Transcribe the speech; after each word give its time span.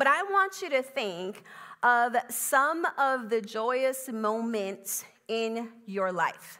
But 0.00 0.06
I 0.06 0.22
want 0.22 0.62
you 0.62 0.70
to 0.70 0.82
think 0.82 1.44
of 1.82 2.16
some 2.30 2.86
of 2.96 3.28
the 3.28 3.42
joyous 3.42 4.08
moments 4.08 5.04
in 5.28 5.68
your 5.84 6.10
life. 6.10 6.58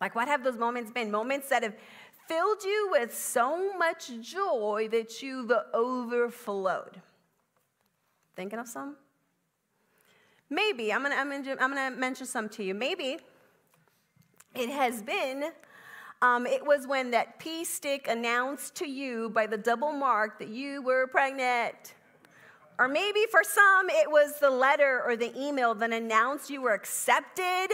Like, 0.00 0.14
what 0.14 0.28
have 0.28 0.42
those 0.42 0.56
moments 0.56 0.90
been? 0.90 1.10
Moments 1.10 1.50
that 1.50 1.62
have 1.62 1.76
filled 2.26 2.64
you 2.64 2.88
with 2.90 3.14
so 3.14 3.76
much 3.76 4.10
joy 4.22 4.88
that 4.92 5.22
you've 5.22 5.52
overflowed. 5.74 7.02
Thinking 8.34 8.58
of 8.58 8.66
some? 8.66 8.96
Maybe, 10.48 10.90
I'm 10.90 11.02
gonna, 11.02 11.16
I'm 11.16 11.28
gonna, 11.28 11.56
I'm 11.60 11.74
gonna 11.74 11.94
mention 11.94 12.26
some 12.26 12.48
to 12.48 12.64
you. 12.64 12.72
Maybe 12.72 13.18
it 14.54 14.70
has 14.70 15.02
been, 15.02 15.50
um, 16.22 16.46
it 16.46 16.64
was 16.64 16.86
when 16.86 17.10
that 17.10 17.38
pee 17.38 17.66
stick 17.66 18.08
announced 18.08 18.74
to 18.76 18.88
you 18.88 19.28
by 19.28 19.46
the 19.46 19.58
double 19.58 19.92
mark 19.92 20.38
that 20.38 20.48
you 20.48 20.80
were 20.80 21.08
pregnant. 21.08 21.92
Or 22.78 22.86
maybe 22.86 23.20
for 23.30 23.42
some, 23.42 23.90
it 23.90 24.10
was 24.10 24.38
the 24.38 24.50
letter 24.50 25.02
or 25.04 25.16
the 25.16 25.36
email 25.36 25.74
that 25.74 25.92
announced 25.92 26.48
you 26.48 26.62
were 26.62 26.74
accepted 26.74 27.68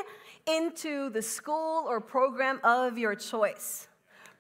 into 0.46 1.10
the 1.10 1.20
school 1.20 1.84
or 1.86 2.00
program 2.00 2.58
of 2.64 2.96
your 2.96 3.14
choice. 3.14 3.88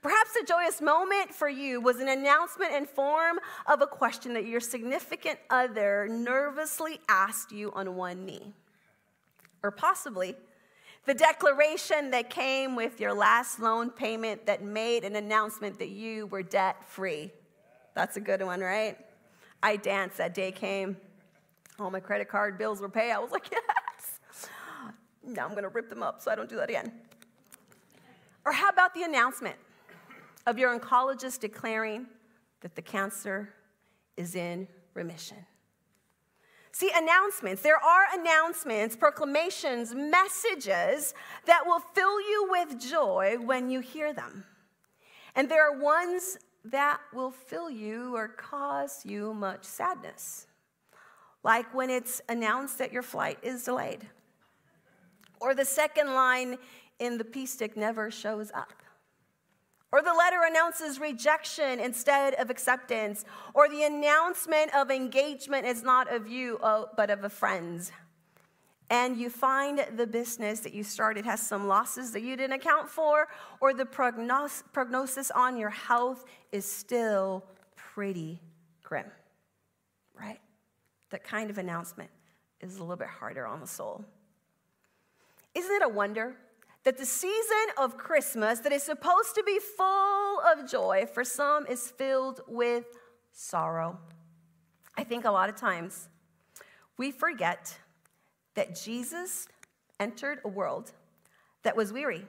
Perhaps 0.00 0.36
a 0.42 0.44
joyous 0.44 0.82
moment 0.82 1.34
for 1.34 1.48
you 1.48 1.80
was 1.80 1.98
an 1.98 2.08
announcement 2.08 2.72
in 2.74 2.84
form 2.84 3.38
of 3.66 3.80
a 3.80 3.86
question 3.86 4.34
that 4.34 4.44
your 4.46 4.60
significant 4.60 5.38
other 5.48 6.08
nervously 6.10 7.00
asked 7.08 7.52
you 7.52 7.72
on 7.72 7.96
one 7.96 8.24
knee. 8.24 8.52
Or 9.62 9.70
possibly 9.70 10.36
the 11.06 11.14
declaration 11.14 12.10
that 12.10 12.30
came 12.30 12.76
with 12.76 13.00
your 13.00 13.14
last 13.14 13.60
loan 13.60 13.90
payment 13.90 14.46
that 14.46 14.62
made 14.62 15.04
an 15.04 15.16
announcement 15.16 15.78
that 15.78 15.88
you 15.88 16.26
were 16.26 16.42
debt 16.42 16.84
free. 16.86 17.30
That's 17.94 18.16
a 18.16 18.20
good 18.20 18.42
one, 18.42 18.60
right? 18.60 18.98
I 19.62 19.76
danced 19.76 20.18
that 20.18 20.34
day 20.34 20.52
came. 20.52 20.96
All 21.78 21.90
my 21.90 22.00
credit 22.00 22.28
card 22.28 22.58
bills 22.58 22.80
were 22.80 22.88
paid. 22.88 23.12
I 23.12 23.18
was 23.18 23.30
like, 23.30 23.48
yes. 23.52 24.20
Now 25.26 25.44
I'm 25.44 25.52
going 25.52 25.62
to 25.62 25.68
rip 25.68 25.88
them 25.88 26.02
up 26.02 26.20
so 26.20 26.30
I 26.30 26.34
don't 26.34 26.48
do 26.48 26.56
that 26.56 26.68
again. 26.68 26.92
Or 28.44 28.52
how 28.52 28.68
about 28.68 28.94
the 28.94 29.02
announcement 29.02 29.56
of 30.46 30.58
your 30.58 30.78
oncologist 30.78 31.40
declaring 31.40 32.06
that 32.60 32.74
the 32.74 32.82
cancer 32.82 33.48
is 34.16 34.34
in 34.34 34.68
remission? 34.92 35.38
See, 36.72 36.90
announcements. 36.94 37.62
There 37.62 37.78
are 37.78 38.04
announcements, 38.12 38.96
proclamations, 38.96 39.94
messages 39.94 41.14
that 41.46 41.62
will 41.64 41.78
fill 41.78 42.20
you 42.20 42.48
with 42.50 42.80
joy 42.80 43.36
when 43.40 43.70
you 43.70 43.78
hear 43.78 44.12
them. 44.12 44.44
And 45.36 45.48
there 45.48 45.64
are 45.64 45.80
ones 45.80 46.36
that 46.64 47.00
will 47.12 47.30
fill 47.30 47.70
you 47.70 48.14
or 48.16 48.28
cause 48.28 49.04
you 49.04 49.34
much 49.34 49.64
sadness, 49.64 50.46
like 51.42 51.72
when 51.74 51.90
it's 51.90 52.22
announced 52.28 52.78
that 52.78 52.92
your 52.92 53.02
flight 53.02 53.38
is 53.42 53.64
delayed, 53.64 54.06
or 55.40 55.54
the 55.54 55.64
second 55.64 56.14
line 56.14 56.56
in 56.98 57.18
the 57.18 57.24
pee 57.24 57.46
stick 57.46 57.76
never 57.76 58.10
shows 58.10 58.50
up. 58.52 58.72
Or 59.92 60.02
the 60.02 60.12
letter 60.12 60.40
announces 60.44 60.98
rejection 60.98 61.78
instead 61.78 62.34
of 62.34 62.50
acceptance. 62.50 63.24
Or 63.54 63.68
the 63.68 63.84
announcement 63.84 64.74
of 64.74 64.90
engagement 64.90 65.66
is 65.66 65.84
not 65.84 66.12
of 66.12 66.26
you, 66.26 66.58
oh, 66.64 66.88
but 66.96 67.10
of 67.10 67.22
a 67.22 67.28
friend's 67.28 67.92
and 68.90 69.16
you 69.16 69.30
find 69.30 69.84
the 69.96 70.06
business 70.06 70.60
that 70.60 70.74
you 70.74 70.84
started 70.84 71.24
has 71.24 71.40
some 71.40 71.66
losses 71.66 72.12
that 72.12 72.22
you 72.22 72.36
didn't 72.36 72.52
account 72.52 72.88
for, 72.88 73.28
or 73.60 73.72
the 73.72 73.84
prognos- 73.84 74.62
prognosis 74.72 75.30
on 75.30 75.56
your 75.56 75.70
health 75.70 76.24
is 76.52 76.70
still 76.70 77.44
pretty 77.76 78.40
grim, 78.82 79.06
right? 80.18 80.40
That 81.10 81.24
kind 81.24 81.50
of 81.50 81.58
announcement 81.58 82.10
is 82.60 82.76
a 82.76 82.80
little 82.80 82.96
bit 82.96 83.08
harder 83.08 83.46
on 83.46 83.60
the 83.60 83.66
soul. 83.66 84.04
Isn't 85.54 85.72
it 85.72 85.82
a 85.82 85.88
wonder 85.88 86.36
that 86.82 86.98
the 86.98 87.06
season 87.06 87.66
of 87.78 87.96
Christmas, 87.96 88.58
that 88.60 88.72
is 88.72 88.82
supposed 88.82 89.34
to 89.36 89.42
be 89.44 89.58
full 89.58 90.40
of 90.40 90.68
joy, 90.68 91.06
for 91.12 91.24
some 91.24 91.66
is 91.66 91.90
filled 91.90 92.42
with 92.46 92.84
sorrow? 93.32 93.98
I 94.96 95.04
think 95.04 95.24
a 95.24 95.30
lot 95.30 95.48
of 95.48 95.56
times 95.56 96.08
we 96.96 97.10
forget 97.10 97.78
that 98.54 98.74
Jesus 98.80 99.48
entered 100.00 100.40
a 100.44 100.48
world 100.48 100.92
that 101.62 101.76
was 101.76 101.92
weary, 101.92 102.26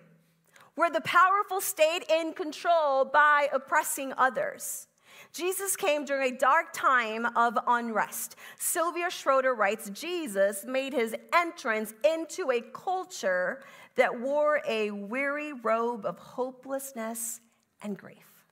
where 0.75 0.89
the 0.89 1.01
powerful 1.01 1.61
stayed 1.61 2.03
in 2.09 2.33
control 2.33 3.05
by 3.05 3.47
oppressing 3.53 4.13
others. 4.17 4.87
Jesus 5.31 5.75
came 5.75 6.05
during 6.05 6.33
a 6.33 6.37
dark 6.37 6.73
time 6.73 7.25
of 7.35 7.57
unrest. 7.67 8.35
Sylvia 8.57 9.09
Schroeder 9.09 9.53
writes 9.53 9.89
Jesus 9.89 10.65
made 10.65 10.93
his 10.93 11.15
entrance 11.33 11.93
into 12.09 12.51
a 12.51 12.61
culture 12.61 13.63
that 13.95 14.19
wore 14.19 14.61
a 14.67 14.91
weary 14.91 15.53
robe 15.53 16.05
of 16.05 16.17
hopelessness 16.17 17.39
and 17.81 17.97
grief. 17.97 18.45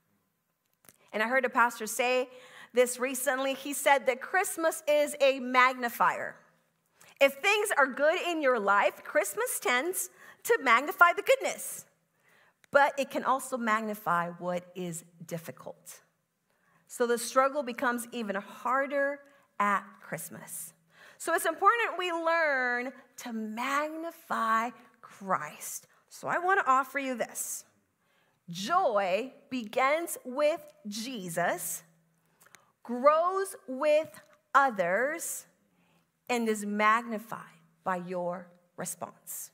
And 1.11 1.21
I 1.21 1.27
heard 1.27 1.45
a 1.45 1.49
pastor 1.49 1.87
say 1.87 2.29
this 2.73 2.99
recently. 2.99 3.53
He 3.53 3.73
said 3.73 4.05
that 4.07 4.21
Christmas 4.21 4.83
is 4.87 5.15
a 5.21 5.39
magnifier. 5.39 6.35
If 7.23 7.35
things 7.35 7.69
are 7.77 7.87
good 7.87 8.19
in 8.27 8.41
your 8.41 8.59
life, 8.59 9.01
Christmas 9.05 9.57
tends 9.57 10.09
to 10.43 10.59
magnify 10.61 11.13
the 11.15 11.21
goodness, 11.21 11.85
but 12.69 12.91
it 12.99 13.09
can 13.09 13.23
also 13.23 13.55
magnify 13.55 14.31
what 14.39 14.65
is 14.75 15.05
difficult. 15.25 16.01
So 16.87 17.07
the 17.07 17.17
struggle 17.17 17.63
becomes 17.63 18.09
even 18.11 18.35
harder 18.35 19.21
at 19.57 19.85
Christmas. 20.01 20.73
So 21.17 21.33
it's 21.33 21.45
important 21.45 21.97
we 21.97 22.11
learn 22.11 22.91
to 23.19 23.31
magnify 23.31 24.71
Christ. 24.99 25.87
So 26.09 26.27
I 26.27 26.39
want 26.39 26.59
to 26.59 26.69
offer 26.69 26.99
you 26.99 27.15
this 27.15 27.63
joy 28.49 29.31
begins 29.49 30.17
with 30.25 30.61
Jesus, 30.89 31.83
grows 32.83 33.55
with 33.65 34.09
others, 34.53 35.45
and 36.33 36.49
is 36.49 36.65
magnified 36.65 37.61
by 37.83 37.97
your 37.97 38.47
response. 38.75 39.51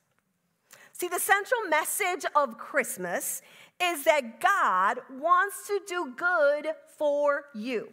See, 0.94 1.10
the 1.10 1.20
central 1.20 1.62
message 1.70 2.26
of 2.36 2.58
Christmas 2.58 3.42
is 3.82 4.06
that 4.06 4.40
God 4.40 5.00
wants 5.20 5.68
to 5.68 5.82
do 5.88 6.14
good 6.16 6.68
for 6.98 7.46
you. 7.54 7.90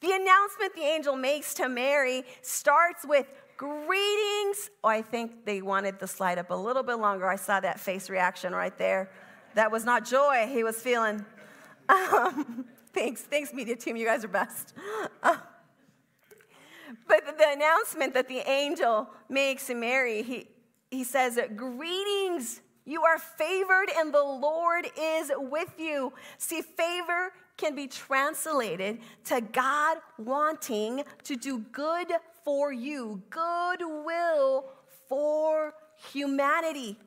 The 0.00 0.10
announcement 0.12 0.74
the 0.74 0.82
angel 0.82 1.14
makes 1.14 1.54
to 1.54 1.68
Mary 1.68 2.24
starts 2.42 3.06
with 3.06 3.26
greetings. 3.56 4.70
Oh, 4.82 4.88
I 4.88 5.02
think 5.02 5.44
they 5.44 5.62
wanted 5.62 6.00
the 6.00 6.08
slide 6.08 6.38
up 6.38 6.50
a 6.50 6.54
little 6.54 6.82
bit 6.82 6.96
longer. 6.96 7.28
I 7.28 7.36
saw 7.36 7.60
that 7.60 7.78
face 7.78 8.10
reaction 8.10 8.52
right 8.52 8.76
there. 8.78 9.10
That 9.54 9.70
was 9.70 9.84
not 9.84 10.04
joy 10.04 10.48
he 10.48 10.64
was 10.64 10.76
feeling. 10.76 11.24
Um, 11.88 12.64
thanks, 12.94 13.22
thanks, 13.22 13.52
media 13.52 13.74
team. 13.74 13.96
You 13.96 14.06
guys 14.06 14.24
are 14.24 14.28
best. 14.28 14.72
But 17.06 17.38
the 17.38 17.50
announcement 17.50 18.14
that 18.14 18.28
the 18.28 18.38
angel 18.48 19.08
makes 19.28 19.66
to 19.66 19.74
Mary, 19.74 20.22
he, 20.22 20.48
he 20.90 21.04
says, 21.04 21.38
Greetings, 21.56 22.60
you 22.84 23.02
are 23.04 23.18
favored, 23.18 23.90
and 23.96 24.12
the 24.12 24.22
Lord 24.22 24.86
is 24.98 25.30
with 25.36 25.74
you. 25.78 26.12
See, 26.38 26.62
favor 26.62 27.32
can 27.56 27.74
be 27.74 27.86
translated 27.86 28.98
to 29.24 29.40
God 29.40 29.98
wanting 30.18 31.04
to 31.24 31.36
do 31.36 31.58
good 31.70 32.08
for 32.44 32.72
you, 32.72 33.22
goodwill 33.30 34.64
for 35.08 35.74
humanity. 36.12 36.98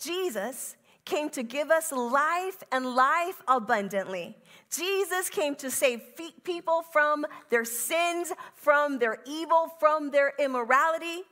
Jesus 0.00 0.76
came 1.04 1.28
to 1.30 1.42
give 1.42 1.70
us 1.70 1.92
life 1.92 2.62
and 2.72 2.94
life 2.94 3.42
abundantly. 3.46 4.36
Jesus 4.74 5.28
came 5.28 5.54
to 5.56 5.70
save 5.70 6.00
people 6.44 6.82
from 6.82 7.26
their 7.50 7.64
sins, 7.64 8.32
from 8.54 8.98
their 8.98 9.18
evil, 9.26 9.72
from 9.78 10.10
their 10.10 10.32
immorality. 10.38 11.22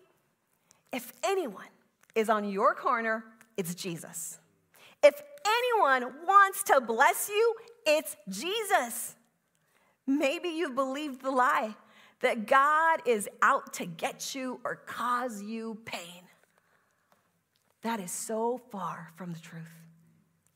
If 0.92 1.12
anyone 1.24 1.66
is 2.14 2.28
on 2.28 2.48
your 2.48 2.74
corner, 2.74 3.24
it's 3.56 3.74
Jesus. 3.74 4.38
If 5.02 5.20
anyone 5.44 6.12
wants 6.26 6.62
to 6.64 6.80
bless 6.80 7.28
you, 7.28 7.54
it's 7.86 8.16
Jesus. 8.28 9.16
Maybe 10.06 10.48
you 10.50 10.70
believed 10.70 11.22
the 11.22 11.30
lie 11.30 11.74
that 12.20 12.46
God 12.46 13.00
is 13.06 13.28
out 13.40 13.72
to 13.74 13.86
get 13.86 14.34
you 14.34 14.60
or 14.64 14.76
cause 14.76 15.42
you 15.42 15.78
pain. 15.84 16.22
That 17.82 18.00
is 18.00 18.10
so 18.12 18.60
far 18.70 19.12
from 19.16 19.32
the 19.32 19.40
truth. 19.40 19.70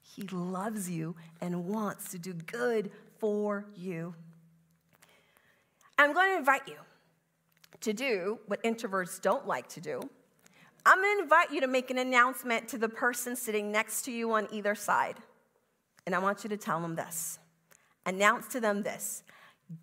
He 0.00 0.22
loves 0.22 0.88
you 0.88 1.16
and 1.40 1.66
wants 1.66 2.10
to 2.12 2.18
do 2.18 2.32
good 2.32 2.90
for 3.18 3.66
you. 3.74 4.14
I'm 5.98 6.14
going 6.14 6.30
to 6.30 6.38
invite 6.38 6.68
you 6.68 6.76
to 7.80 7.92
do 7.92 8.38
what 8.46 8.62
introverts 8.62 9.20
don't 9.20 9.46
like 9.46 9.68
to 9.70 9.80
do. 9.80 10.00
I'm 10.84 11.02
going 11.02 11.16
to 11.16 11.22
invite 11.24 11.52
you 11.52 11.60
to 11.62 11.66
make 11.66 11.90
an 11.90 11.98
announcement 11.98 12.68
to 12.68 12.78
the 12.78 12.88
person 12.88 13.34
sitting 13.34 13.72
next 13.72 14.02
to 14.02 14.12
you 14.12 14.32
on 14.32 14.46
either 14.52 14.74
side. 14.74 15.16
And 16.06 16.14
I 16.14 16.18
want 16.18 16.44
you 16.44 16.50
to 16.50 16.56
tell 16.56 16.80
them 16.80 16.94
this. 16.94 17.40
Announce 18.06 18.46
to 18.48 18.60
them 18.60 18.84
this 18.84 19.24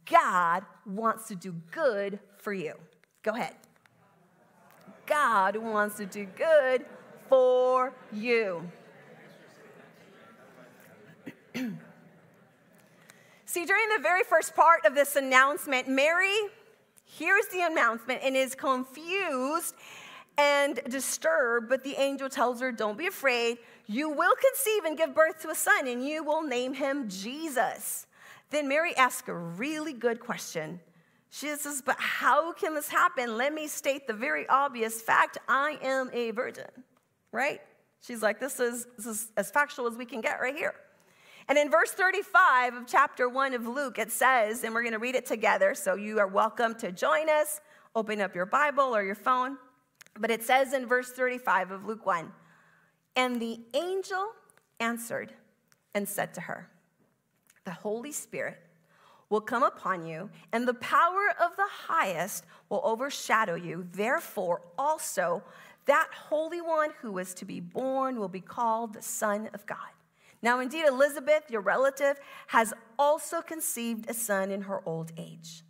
God 0.06 0.64
wants 0.86 1.28
to 1.28 1.36
do 1.36 1.54
good 1.72 2.20
for 2.38 2.54
you. 2.54 2.74
Go 3.22 3.32
ahead. 3.32 3.56
God 5.06 5.58
wants 5.58 5.98
to 5.98 6.06
do 6.06 6.26
good 6.26 6.86
for 7.34 7.94
you. 8.12 8.70
See, 13.46 13.66
during 13.66 13.90
the 13.96 14.04
very 14.04 14.24
first 14.24 14.56
part 14.56 14.86
of 14.86 14.94
this 14.94 15.16
announcement, 15.16 15.88
Mary 15.88 16.38
hears 17.06 17.48
the 17.48 17.62
announcement 17.62 18.22
and 18.24 18.38
is 18.38 18.54
confused 18.54 19.74
and 20.38 20.80
disturbed, 20.90 21.70
but 21.70 21.84
the 21.84 21.96
angel 21.96 22.30
tells 22.30 22.62
her, 22.62 22.72
Don't 22.72 23.00
be 23.00 23.08
afraid. 23.08 23.58
You 23.88 24.10
will 24.10 24.36
conceive 24.36 24.84
and 24.86 24.96
give 24.96 25.16
birth 25.16 25.42
to 25.42 25.50
a 25.50 25.56
son, 25.56 25.88
and 25.88 26.06
you 26.06 26.24
will 26.24 26.44
name 26.44 26.76
him 26.76 27.10
Jesus. 27.10 28.06
Then 28.52 28.68
Mary 28.68 28.96
asks 28.96 29.28
a 29.28 29.34
really 29.34 29.94
good 29.94 30.20
question. 30.20 30.80
She 31.32 31.48
says, 31.48 31.82
But 31.84 31.96
how 31.98 32.54
can 32.54 32.76
this 32.76 32.90
happen? 32.90 33.38
Let 33.38 33.56
me 33.56 33.66
state 33.68 34.06
the 34.06 34.14
very 34.14 34.48
obvious 34.50 35.02
fact 35.02 35.40
I 35.48 35.80
am 35.82 36.12
a 36.14 36.30
virgin, 36.30 36.70
right? 37.34 37.60
She's 38.00 38.22
like, 38.22 38.40
This 38.40 38.62
is, 38.62 38.88
this 38.96 39.06
is 39.06 39.32
as 39.36 39.52
factual 39.52 39.88
as 39.88 39.98
we 39.98 40.06
can 40.06 40.22
get 40.22 40.40
right 40.40 40.56
here. 40.56 40.76
And 41.50 41.58
in 41.58 41.70
verse 41.70 41.92
35 41.92 42.76
of 42.76 42.88
chapter 42.88 43.28
1 43.28 43.54
of 43.54 43.68
Luke, 43.68 44.00
it 44.00 44.12
says, 44.12 44.64
and 44.64 44.74
we're 44.74 44.84
going 44.84 44.94
to 44.94 45.00
read 45.00 45.16
it 45.16 45.26
together, 45.26 45.76
so 45.76 45.96
you 45.96 46.20
are 46.20 46.28
welcome 46.28 46.74
to 46.76 46.92
join 46.92 47.30
us. 47.30 47.60
Open 47.96 48.22
up 48.22 48.34
your 48.34 48.46
Bible 48.46 48.96
or 48.96 49.04
your 49.04 49.16
phone. 49.16 49.58
But 50.18 50.32
it 50.32 50.44
says 50.44 50.74
in 50.74 50.86
verse 50.86 51.12
35 51.12 51.72
of 51.72 51.86
Luke 51.86 52.06
1 52.06 52.32
And 53.18 53.42
the 53.42 53.60
angel 53.74 54.32
answered 54.80 55.34
and 55.94 56.08
said 56.08 56.34
to 56.36 56.42
her, 56.42 56.70
The 57.66 57.72
Holy 57.72 58.12
Spirit 58.12 58.60
will 59.30 59.42
come 59.42 59.64
upon 59.64 60.06
you, 60.06 60.30
and 60.52 60.68
the 60.68 60.76
power 60.76 61.34
of 61.42 61.56
the 61.58 61.68
highest 61.88 62.46
will 62.70 62.82
overshadow 62.84 63.56
you. 63.56 63.88
Therefore, 63.92 64.62
also, 64.78 65.44
that 65.86 66.10
Holy 66.30 66.62
One 66.62 66.92
who 67.02 67.18
is 67.18 67.34
to 67.36 67.46
be 67.46 67.60
born 67.60 68.20
will 68.20 68.30
be 68.30 68.42
called 68.42 68.94
the 68.94 69.02
Son 69.02 69.50
of 69.54 69.66
God. 69.66 69.78
Now, 70.42 70.60
indeed, 70.60 70.86
Elizabeth, 70.86 71.50
your 71.50 71.62
relative, 71.62 72.20
has 72.48 72.74
also 73.00 73.42
conceived 73.42 74.10
a 74.10 74.14
son 74.14 74.52
in 74.52 74.64
her 74.64 74.82
old 74.86 75.14
age. 75.18 75.64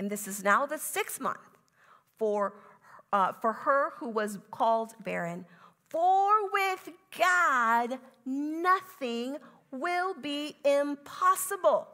And 0.00 0.10
this 0.10 0.26
is 0.26 0.42
now 0.42 0.66
the 0.66 0.78
sixth 0.78 1.20
month 1.20 1.38
for 2.18 2.54
uh, 3.12 3.32
for 3.40 3.52
her 3.52 3.90
who 3.96 4.08
was 4.08 4.38
called 4.50 4.92
barren. 5.04 5.44
For 5.88 6.50
with 6.52 6.88
God, 7.18 7.98
nothing 8.24 9.36
will 9.70 10.14
be 10.14 10.56
impossible. 10.64 11.88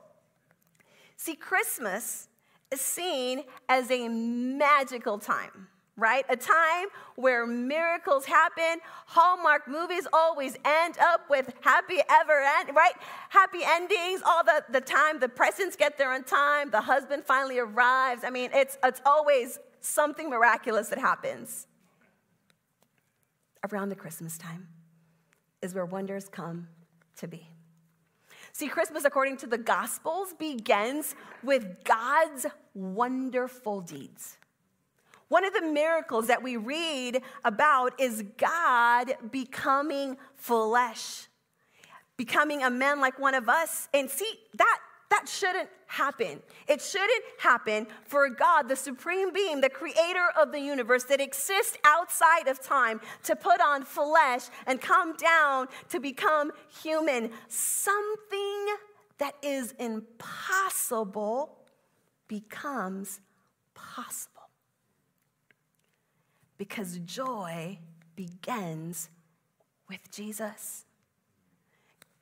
See, 1.16 1.34
Christmas 1.34 2.28
is 2.70 2.80
seen 2.80 3.44
as 3.68 3.90
a 3.90 4.08
magical 4.08 5.18
time, 5.18 5.68
right? 5.96 6.24
A 6.28 6.36
time 6.36 6.88
where 7.14 7.46
miracles 7.46 8.26
happen. 8.26 8.80
Hallmark 9.06 9.66
movies 9.66 10.06
always 10.12 10.56
end 10.64 10.98
up 10.98 11.28
with 11.30 11.52
happy 11.62 11.98
ever 12.08 12.42
end, 12.58 12.76
right? 12.76 12.92
Happy 13.30 13.60
endings 13.64 14.20
all 14.24 14.44
the, 14.44 14.64
the 14.70 14.80
time. 14.80 15.18
The 15.20 15.28
presents 15.28 15.76
get 15.76 15.96
there 15.96 16.12
on 16.12 16.24
time. 16.24 16.70
The 16.70 16.82
husband 16.82 17.24
finally 17.24 17.58
arrives. 17.58 18.24
I 18.24 18.30
mean, 18.30 18.50
it's, 18.52 18.76
it's 18.84 19.00
always 19.06 19.58
something 19.80 20.28
miraculous 20.28 20.88
that 20.88 20.98
happens 20.98 21.66
around 23.72 23.88
the 23.88 23.96
Christmas 23.96 24.36
time 24.36 24.68
is 25.62 25.74
where 25.74 25.86
wonders 25.86 26.28
come 26.28 26.68
to 27.16 27.26
be. 27.26 27.48
See, 28.52 28.68
Christmas, 28.68 29.04
according 29.04 29.36
to 29.38 29.46
the 29.46 29.58
Gospels, 29.58 30.34
begins 30.38 31.14
with 31.42 31.84
God's 31.84 32.46
wonderful 32.74 33.80
deeds. 33.80 34.38
One 35.28 35.44
of 35.44 35.52
the 35.52 35.62
miracles 35.62 36.28
that 36.28 36.42
we 36.42 36.56
read 36.56 37.22
about 37.44 38.00
is 38.00 38.24
God 38.36 39.14
becoming 39.30 40.16
flesh, 40.36 41.28
becoming 42.16 42.62
a 42.62 42.70
man 42.70 43.00
like 43.00 43.18
one 43.18 43.34
of 43.34 43.48
us. 43.48 43.88
And 43.92 44.08
see, 44.08 44.30
that 44.54 44.78
that 45.10 45.28
shouldn't 45.28 45.68
happen. 45.86 46.42
It 46.66 46.82
shouldn't 46.82 47.24
happen 47.38 47.86
for 48.04 48.28
God, 48.28 48.68
the 48.68 48.76
supreme 48.76 49.32
being, 49.32 49.60
the 49.60 49.70
creator 49.70 50.26
of 50.38 50.50
the 50.50 50.60
universe 50.60 51.04
that 51.04 51.20
exists 51.20 51.78
outside 51.84 52.48
of 52.48 52.60
time, 52.60 53.00
to 53.24 53.36
put 53.36 53.60
on 53.60 53.84
flesh 53.84 54.42
and 54.66 54.80
come 54.80 55.16
down 55.16 55.68
to 55.90 56.00
become 56.00 56.50
human. 56.82 57.30
Something 57.48 58.66
that 59.18 59.34
is 59.42 59.74
impossible 59.78 61.56
becomes 62.26 63.20
possible. 63.74 64.35
Because 66.58 66.98
joy 66.98 67.78
begins 68.14 69.10
with 69.88 70.10
Jesus. 70.10 70.84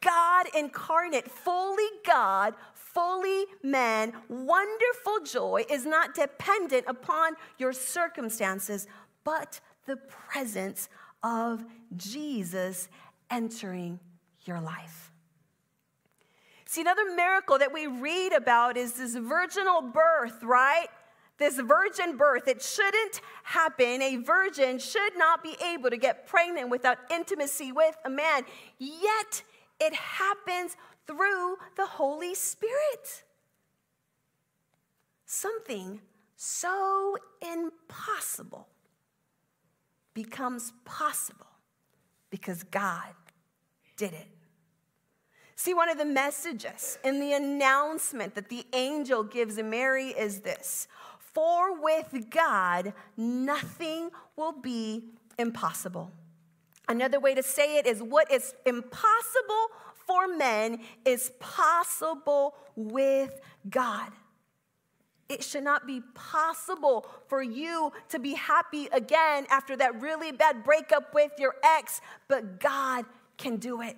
God 0.00 0.46
incarnate, 0.54 1.30
fully 1.30 1.88
God, 2.06 2.54
fully 2.74 3.46
man, 3.62 4.12
wonderful 4.28 5.20
joy 5.24 5.64
is 5.70 5.86
not 5.86 6.14
dependent 6.14 6.84
upon 6.86 7.34
your 7.58 7.72
circumstances, 7.72 8.86
but 9.24 9.60
the 9.86 9.96
presence 9.96 10.88
of 11.22 11.64
Jesus 11.96 12.88
entering 13.30 13.98
your 14.44 14.60
life. 14.60 15.10
See, 16.66 16.82
another 16.82 17.14
miracle 17.14 17.58
that 17.58 17.72
we 17.72 17.86
read 17.86 18.32
about 18.32 18.76
is 18.76 18.94
this 18.94 19.14
virginal 19.14 19.80
birth, 19.80 20.42
right? 20.42 20.88
This 21.36 21.58
virgin 21.58 22.16
birth, 22.16 22.46
it 22.46 22.62
shouldn't 22.62 23.20
happen. 23.42 24.00
A 24.02 24.16
virgin 24.16 24.78
should 24.78 25.16
not 25.16 25.42
be 25.42 25.56
able 25.64 25.90
to 25.90 25.96
get 25.96 26.26
pregnant 26.26 26.70
without 26.70 26.98
intimacy 27.10 27.72
with 27.72 27.96
a 28.04 28.10
man. 28.10 28.44
Yet, 28.78 29.42
it 29.80 29.94
happens 29.94 30.76
through 31.06 31.56
the 31.76 31.86
Holy 31.86 32.34
Spirit. 32.34 33.24
Something 35.26 36.00
so 36.36 37.16
impossible 37.42 38.68
becomes 40.14 40.72
possible 40.84 41.46
because 42.30 42.62
God 42.62 43.14
did 43.96 44.12
it. 44.12 44.28
See, 45.56 45.74
one 45.74 45.88
of 45.88 45.98
the 45.98 46.04
messages 46.04 46.98
in 47.04 47.20
the 47.20 47.32
announcement 47.32 48.34
that 48.34 48.48
the 48.48 48.66
angel 48.72 49.22
gives 49.22 49.56
Mary 49.58 50.08
is 50.08 50.40
this 50.40 50.88
For 51.34 51.80
with 51.80 52.30
God, 52.30 52.94
nothing 53.16 54.10
will 54.36 54.52
be 54.52 55.04
impossible. 55.38 56.12
Another 56.88 57.18
way 57.18 57.34
to 57.34 57.42
say 57.42 57.78
it 57.78 57.86
is 57.86 58.02
what 58.02 58.30
is 58.30 58.54
impossible 58.64 59.66
for 60.06 60.28
men 60.28 60.80
is 61.04 61.32
possible 61.40 62.54
with 62.76 63.40
God. 63.68 64.10
It 65.28 65.42
should 65.42 65.64
not 65.64 65.86
be 65.86 66.02
possible 66.14 67.06
for 67.28 67.42
you 67.42 67.92
to 68.10 68.18
be 68.18 68.34
happy 68.34 68.88
again 68.92 69.46
after 69.50 69.74
that 69.76 70.00
really 70.00 70.32
bad 70.32 70.62
breakup 70.62 71.14
with 71.14 71.32
your 71.38 71.56
ex, 71.64 72.02
but 72.28 72.60
God 72.60 73.06
can 73.38 73.56
do 73.56 73.80
it. 73.80 73.96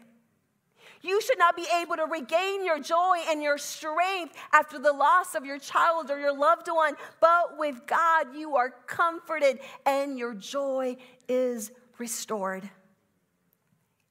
You 1.02 1.20
should 1.20 1.38
not 1.38 1.56
be 1.56 1.66
able 1.80 1.96
to 1.96 2.04
regain 2.04 2.64
your 2.64 2.80
joy 2.80 3.18
and 3.28 3.42
your 3.42 3.58
strength 3.58 4.34
after 4.52 4.78
the 4.78 4.92
loss 4.92 5.34
of 5.34 5.44
your 5.44 5.58
child 5.58 6.10
or 6.10 6.18
your 6.18 6.36
loved 6.36 6.68
one, 6.68 6.94
but 7.20 7.58
with 7.58 7.86
God, 7.86 8.34
you 8.34 8.56
are 8.56 8.70
comforted 8.86 9.60
and 9.84 10.18
your 10.18 10.34
joy 10.34 10.96
is 11.28 11.70
restored. 11.98 12.68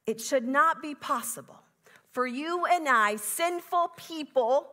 It 0.06 0.22
should 0.22 0.48
not 0.48 0.82
be 0.82 0.96
possible 0.96 1.60
for 2.12 2.26
you 2.26 2.66
and 2.66 2.88
I, 2.88 3.18
sinful 3.18 3.92
people, 3.98 4.70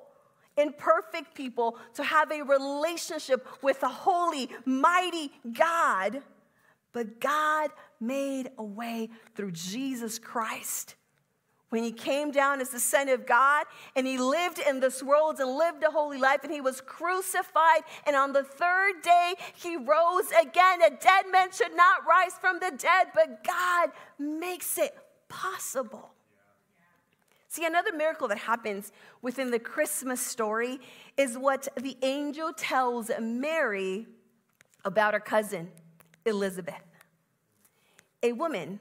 imperfect 0.57 1.35
people, 1.35 1.77
to 1.95 2.05
have 2.05 2.31
a 2.31 2.43
relationship 2.43 3.47
with 3.63 3.83
a 3.83 3.89
holy, 3.89 4.49
mighty 4.65 5.33
God. 5.53 6.23
But 6.93 7.21
God 7.21 7.71
made 7.99 8.51
a 8.59 8.63
way 8.63 9.11
through 9.35 9.53
Jesus 9.53 10.21
Christ 10.21 10.95
when 11.73 11.83
he 11.83 11.91
came 11.91 12.31
down 12.31 12.61
as 12.61 12.69
the 12.69 12.79
Son 12.79 13.09
of 13.09 13.25
God 13.25 13.65
and 13.97 14.07
he 14.07 14.19
lived 14.19 14.59
in 14.59 14.79
this 14.79 15.03
world 15.03 15.41
and 15.41 15.57
lived 15.57 15.83
a 15.83 15.91
holy 15.91 16.19
life 16.19 16.41
and 16.45 16.53
he 16.53 16.61
was 16.61 16.83
crucified. 16.83 17.81
And 18.07 18.15
on 18.15 18.35
the 18.35 18.43
third 18.43 19.01
day, 19.03 19.33
he 19.55 19.79
rose 19.79 20.31
again. 20.39 20.83
A 20.83 20.91
dead 20.91 21.25
man 21.33 21.51
should 21.51 21.75
not 21.75 22.07
rise 22.07 22.35
from 22.39 22.59
the 22.59 22.77
dead, 22.77 23.07
but 23.15 23.43
God 23.43 23.89
makes 24.19 24.77
it 24.77 24.95
possible. 25.31 26.11
See, 27.49 27.65
another 27.65 27.97
miracle 27.97 28.29
that 28.29 28.37
happens 28.37 28.93
within 29.23 29.51
the 29.51 29.59
Christmas 29.59 30.21
story 30.21 30.79
is 31.17 31.39
what 31.39 31.69
the 31.81 31.97
angel 32.03 32.53
tells 32.53 33.11
Mary 33.19 34.07
about 34.85 35.15
her 35.15 35.21
cousin, 35.21 35.71
Elizabeth, 36.27 36.85
a 38.23 38.33
woman 38.33 38.79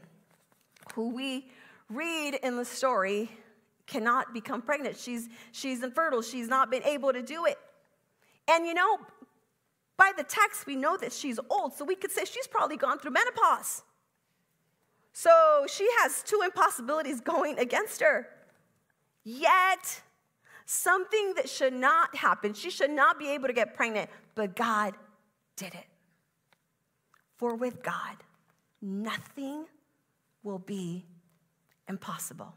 who 0.93 1.12
we 1.12 1.45
read 1.93 2.36
in 2.36 2.57
the 2.57 2.65
story 2.65 3.29
cannot 3.88 4.33
become 4.33 4.62
pregnant. 4.62 4.98
She's, 4.98 5.27
she's 5.51 5.83
infertile. 5.83 6.21
She's 6.21 6.48
not 6.48 6.71
been 6.71 6.83
able 6.83 7.12
to 7.13 7.21
do 7.21 7.45
it. 7.45 7.57
And 8.48 8.65
you 8.65 8.74
know, 8.74 8.98
by 9.98 10.12
the 10.15 10.24
text, 10.24 10.65
we 10.65 10.75
know 10.75 10.98
that 10.98 11.12
she's 11.12 11.39
old, 11.50 11.74
so 11.74 11.86
we 11.86 11.95
could 11.95 12.12
say 12.12 12.25
she's 12.25 12.48
probably 12.48 12.77
gone 12.77 12.98
through 13.00 13.12
menopause. 13.12 13.83
So 15.13 15.65
she 15.67 15.88
has 16.00 16.24
two 16.24 16.41
impossibilities 16.43 17.19
going 17.21 17.60
against 17.60 18.01
her. 18.01 18.27
Yet, 19.24 20.01
something 20.65 21.33
that 21.36 21.50
should 21.50 21.74
not 21.74 22.15
happen, 22.15 22.53
she 22.53 22.71
should 22.71 22.89
not 22.89 23.19
be 23.19 23.29
able 23.29 23.48
to 23.48 23.53
get 23.53 23.75
pregnant, 23.75 24.10
but 24.36 24.55
God 24.55 24.95
did 25.55 25.74
it. 25.75 25.86
For 27.38 27.55
with 27.55 27.83
God, 27.83 28.17
nothing 28.81 29.65
will 30.43 30.60
be 30.60 31.05
impossible. 31.91 32.55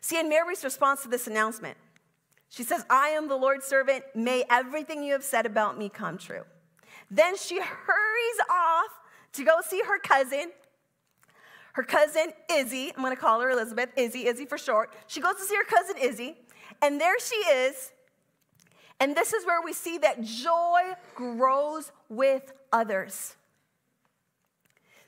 See, 0.00 0.18
in 0.18 0.28
Mary's 0.28 0.64
response 0.64 1.02
to 1.02 1.08
this 1.08 1.26
announcement, 1.26 1.76
she 2.48 2.62
says, 2.62 2.84
I 2.88 3.08
am 3.08 3.28
the 3.28 3.36
Lord's 3.36 3.66
servant. 3.66 4.04
May 4.14 4.44
everything 4.50 5.04
you 5.04 5.12
have 5.12 5.22
said 5.22 5.44
about 5.46 5.78
me 5.78 5.88
come 5.88 6.18
true. 6.18 6.44
Then 7.10 7.36
she 7.36 7.60
hurries 7.60 8.40
off 8.50 8.90
to 9.34 9.44
go 9.44 9.58
see 9.66 9.82
her 9.86 9.98
cousin, 9.98 10.50
her 11.74 11.82
cousin 11.82 12.32
Izzy. 12.50 12.92
I'm 12.96 13.02
going 13.02 13.14
to 13.14 13.20
call 13.20 13.40
her 13.40 13.50
Elizabeth, 13.50 13.90
Izzy, 13.96 14.26
Izzy 14.26 14.46
for 14.46 14.58
short. 14.58 14.92
She 15.06 15.20
goes 15.20 15.36
to 15.36 15.42
see 15.42 15.56
her 15.56 15.64
cousin 15.64 15.96
Izzy, 16.00 16.36
and 16.80 17.00
there 17.00 17.18
she 17.20 17.36
is. 17.36 17.92
And 19.00 19.14
this 19.14 19.32
is 19.32 19.46
where 19.46 19.62
we 19.62 19.72
see 19.72 19.98
that 19.98 20.22
joy 20.22 20.94
grows 21.14 21.92
with 22.08 22.52
others. 22.72 23.36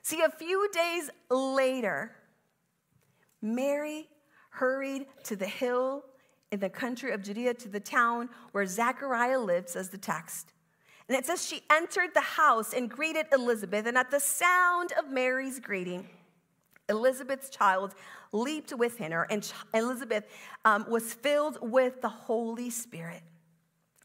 See, 0.02 0.21
a 0.21 0.30
few 0.30 0.69
days 0.73 1.11
later, 1.30 2.12
Mary 3.42 4.09
hurried 4.50 5.06
to 5.25 5.37
the 5.37 5.47
hill 5.47 6.04
in 6.50 6.61
the 6.61 6.68
country 6.68 7.12
of 7.12 7.23
Judea 7.23 7.54
to 7.54 7.68
the 7.68 7.80
town 7.80 8.28
where 8.52 8.66
Zechariah 8.66 9.38
lived, 9.38 9.68
says 9.68 9.90
the 9.90 9.99
text. 9.99 10.52
And 11.09 11.16
it 11.16 11.26
says 11.26 11.47
she 11.47 11.62
entered 11.70 12.11
the 12.14 12.20
house 12.20 12.73
and 12.73 12.88
greeted 12.88 13.26
Elizabeth. 13.32 13.87
And 13.87 13.99
at 13.99 14.11
the 14.11 14.20
sound 14.20 14.92
of 14.99 15.11
Mary's 15.11 15.59
greeting, 15.59 16.09
Elizabeth's 16.88 17.50
child 17.50 17.94
leaped 18.32 18.73
within 18.76 19.12
her, 19.12 19.26
and 19.30 19.50
Elizabeth 19.75 20.25
um, 20.64 20.85
was 20.88 21.14
filled 21.14 21.59
with 21.62 22.02
the 22.02 22.09
Holy 22.09 22.68
Spirit. 22.68 23.23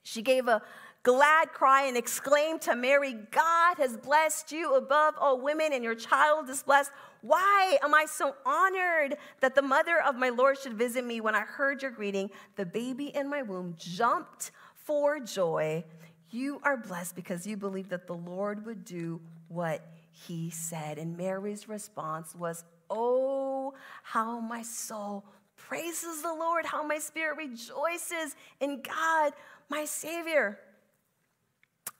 She 0.03 0.21
gave 0.21 0.47
a 0.47 0.61
glad 1.05 1.53
cry 1.53 1.83
and 1.83 1.95
exclaim 1.95 2.57
to 2.57 2.75
Mary, 2.75 3.15
God 3.31 3.77
has 3.77 3.95
blessed 3.95 4.51
you 4.51 4.73
above 4.73 5.13
all 5.19 5.39
women, 5.39 5.71
and 5.71 5.83
your 5.83 5.93
child 5.95 6.49
is 6.49 6.63
blessed. 6.63 6.91
Why 7.21 7.77
am 7.83 7.93
I 7.93 8.05
so 8.05 8.35
honored 8.43 9.15
that 9.39 9.53
the 9.53 9.61
mother 9.61 10.01
of 10.01 10.15
my 10.15 10.29
Lord 10.29 10.57
should 10.57 10.73
visit 10.73 11.05
me? 11.05 11.21
When 11.21 11.35
I 11.35 11.41
heard 11.41 11.83
your 11.83 11.91
greeting, 11.91 12.31
the 12.55 12.65
baby 12.65 13.05
in 13.15 13.29
my 13.29 13.43
womb 13.43 13.75
jumped 13.77 14.49
for 14.73 15.19
joy. 15.19 15.85
You 16.31 16.59
are 16.63 16.75
blessed 16.75 17.15
because 17.15 17.45
you 17.45 17.55
believe 17.55 17.89
that 17.89 18.07
the 18.07 18.15
Lord 18.15 18.65
would 18.65 18.83
do 18.83 19.21
what 19.47 19.85
he 20.11 20.49
said. 20.49 20.97
And 20.97 21.15
Mary's 21.15 21.69
response 21.69 22.33
was, 22.35 22.63
Oh, 22.89 23.73
how 24.01 24.39
my 24.39 24.63
soul 24.63 25.23
praises 25.55 26.23
the 26.23 26.33
Lord, 26.33 26.65
how 26.65 26.85
my 26.85 26.97
spirit 26.97 27.37
rejoices 27.37 28.35
in 28.59 28.81
God, 28.81 29.33
my 29.69 29.85
Savior. 29.85 30.59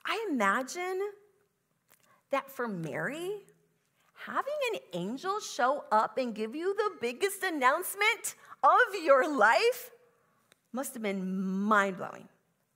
I 0.06 0.26
imagine 0.30 1.00
that 2.30 2.48
for 2.48 2.68
Mary, 2.68 3.42
having 4.14 4.54
an 4.72 4.80
angel 4.92 5.40
show 5.40 5.84
up 5.90 6.16
and 6.16 6.34
give 6.34 6.54
you 6.54 6.74
the 6.74 6.90
biggest 7.00 7.42
announcement 7.42 8.36
of 8.62 9.04
your 9.04 9.28
life 9.36 9.90
must 10.72 10.94
have 10.94 11.02
been 11.02 11.42
mind 11.42 11.96
blowing. 11.96 12.28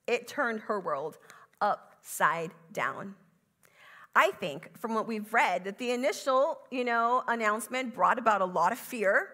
It 0.07 0.27
turned 0.27 0.59
her 0.61 0.79
world 0.79 1.17
upside 1.61 2.51
down. 2.73 3.15
I 4.13 4.31
think 4.31 4.77
from 4.77 4.93
what 4.93 5.07
we've 5.07 5.33
read 5.33 5.63
that 5.63 5.77
the 5.77 5.91
initial, 5.91 6.59
you 6.69 6.83
know, 6.83 7.23
announcement 7.29 7.95
brought 7.95 8.19
about 8.19 8.41
a 8.41 8.45
lot 8.45 8.73
of 8.73 8.77
fear 8.77 9.29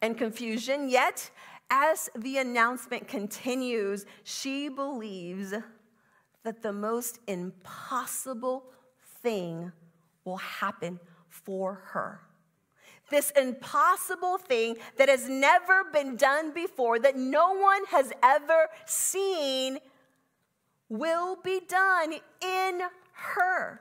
and 0.00 0.16
confusion, 0.16 0.88
yet 0.88 1.30
as 1.70 2.08
the 2.16 2.38
announcement 2.38 3.06
continues, 3.06 4.06
she 4.24 4.70
believes 4.70 5.52
that 6.44 6.62
the 6.62 6.72
most 6.72 7.18
impossible 7.26 8.64
thing 9.22 9.72
will 10.24 10.38
happen 10.38 10.98
for 11.28 11.82
her. 11.86 12.20
This 13.10 13.30
impossible 13.32 14.38
thing 14.38 14.76
that 14.96 15.08
has 15.08 15.28
never 15.28 15.84
been 15.92 16.16
done 16.16 16.52
before, 16.52 16.98
that 17.00 17.16
no 17.16 17.54
one 17.54 17.84
has 17.90 18.12
ever 18.22 18.68
seen, 18.86 19.78
will 20.88 21.36
be 21.42 21.60
done 21.68 22.14
in 22.40 22.82
her. 23.12 23.80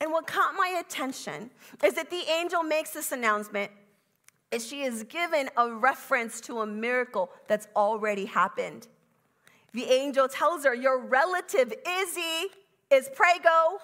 And 0.00 0.10
what 0.10 0.26
caught 0.26 0.54
my 0.56 0.80
attention 0.80 1.50
is 1.84 1.94
that 1.94 2.10
the 2.10 2.22
angel 2.30 2.62
makes 2.62 2.90
this 2.90 3.12
announcement 3.12 3.70
is 4.50 4.66
she 4.66 4.82
is 4.82 5.04
given 5.04 5.48
a 5.56 5.70
reference 5.70 6.40
to 6.42 6.60
a 6.60 6.66
miracle 6.66 7.30
that's 7.46 7.68
already 7.76 8.24
happened. 8.24 8.88
The 9.72 9.84
angel 9.84 10.28
tells 10.28 10.64
her, 10.64 10.74
Your 10.74 10.98
relative 10.98 11.72
Izzy 11.86 12.48
is 12.90 13.08
prego 13.14 13.80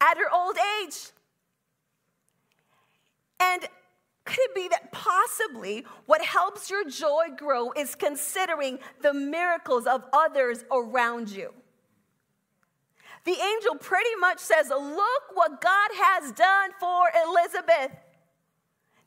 at 0.00 0.18
her 0.18 0.30
old 0.32 0.56
age. 0.82 1.10
And 3.40 3.62
could 4.24 4.38
it 4.40 4.54
be 4.54 4.68
that 4.68 4.92
possibly 4.92 5.86
what 6.06 6.22
helps 6.22 6.68
your 6.68 6.88
joy 6.88 7.28
grow 7.36 7.72
is 7.72 7.94
considering 7.94 8.78
the 9.00 9.14
miracles 9.14 9.86
of 9.86 10.04
others 10.12 10.64
around 10.70 11.30
you? 11.30 11.54
The 13.24 13.36
angel 13.40 13.76
pretty 13.76 14.14
much 14.20 14.38
says, 14.38 14.68
Look 14.68 15.22
what 15.34 15.60
God 15.60 15.90
has 15.94 16.32
done 16.32 16.70
for 16.78 17.10
Elizabeth. 17.26 17.92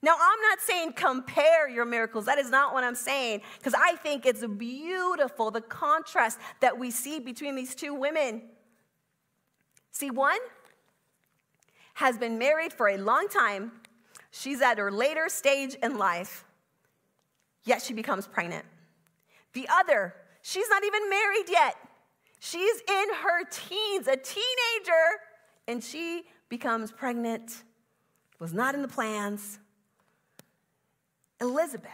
Now, 0.02 0.14
I'm 0.14 0.42
not 0.50 0.62
saying 0.62 0.94
compare 0.94 1.68
your 1.68 1.86
miracles. 1.86 2.26
That 2.26 2.40
is 2.40 2.50
not 2.50 2.74
what 2.74 2.84
I'm 2.84 2.96
saying, 2.96 3.42
because 3.58 3.74
I 3.74 3.96
think 3.98 4.26
it's 4.26 4.46
beautiful 4.46 5.52
the 5.52 5.62
contrast 5.62 6.40
that 6.62 6.78
we 6.80 6.90
see 6.90 7.20
between 7.20 7.56
these 7.56 7.76
two 7.76 7.94
women. 7.94 8.44
See, 9.92 10.10
one 10.10 10.40
has 11.96 12.18
been 12.18 12.38
married 12.38 12.72
for 12.72 12.88
a 12.88 12.98
long 12.98 13.28
time, 13.28 13.74
she's 14.32 14.62
at 14.62 14.78
her 14.78 14.90
later 14.90 15.28
stage 15.28 15.76
in 15.84 15.98
life, 15.98 16.46
yet 17.66 17.82
she 17.82 17.94
becomes 17.94 18.26
pregnant. 18.26 18.64
The 19.52 19.68
other, 19.70 20.16
she's 20.42 20.70
not 20.70 20.86
even 20.86 21.10
married 21.10 21.50
yet. 21.50 21.76
She's 22.40 22.80
in 22.88 23.06
her 23.22 23.44
teens, 23.52 24.08
a 24.08 24.16
teenager, 24.16 25.06
and 25.68 25.84
she 25.84 26.24
becomes 26.48 26.94
pregnant. 26.94 27.64
Was 28.40 28.54
not 28.54 28.76
in 28.76 28.82
the 28.82 28.88
plans 28.88 29.60
Elizabeth 31.42 31.92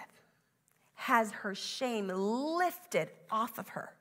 has 0.96 1.32
her 1.32 1.54
shame 1.54 2.08
lifted 2.08 3.10
off 3.30 3.58
of 3.58 3.70
her, 3.70 3.94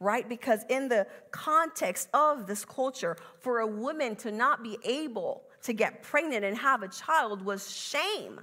right? 0.00 0.28
Because 0.28 0.64
in 0.68 0.88
the 0.88 1.06
context 1.30 2.08
of 2.14 2.46
this 2.46 2.64
culture, 2.64 3.16
for 3.40 3.60
a 3.60 3.66
woman 3.66 4.16
to 4.16 4.32
not 4.32 4.62
be 4.62 4.78
able 4.84 5.42
to 5.62 5.72
get 5.72 6.02
pregnant 6.02 6.44
and 6.44 6.56
have 6.56 6.82
a 6.82 6.88
child 6.88 7.42
was 7.42 7.70
shame. 7.70 8.40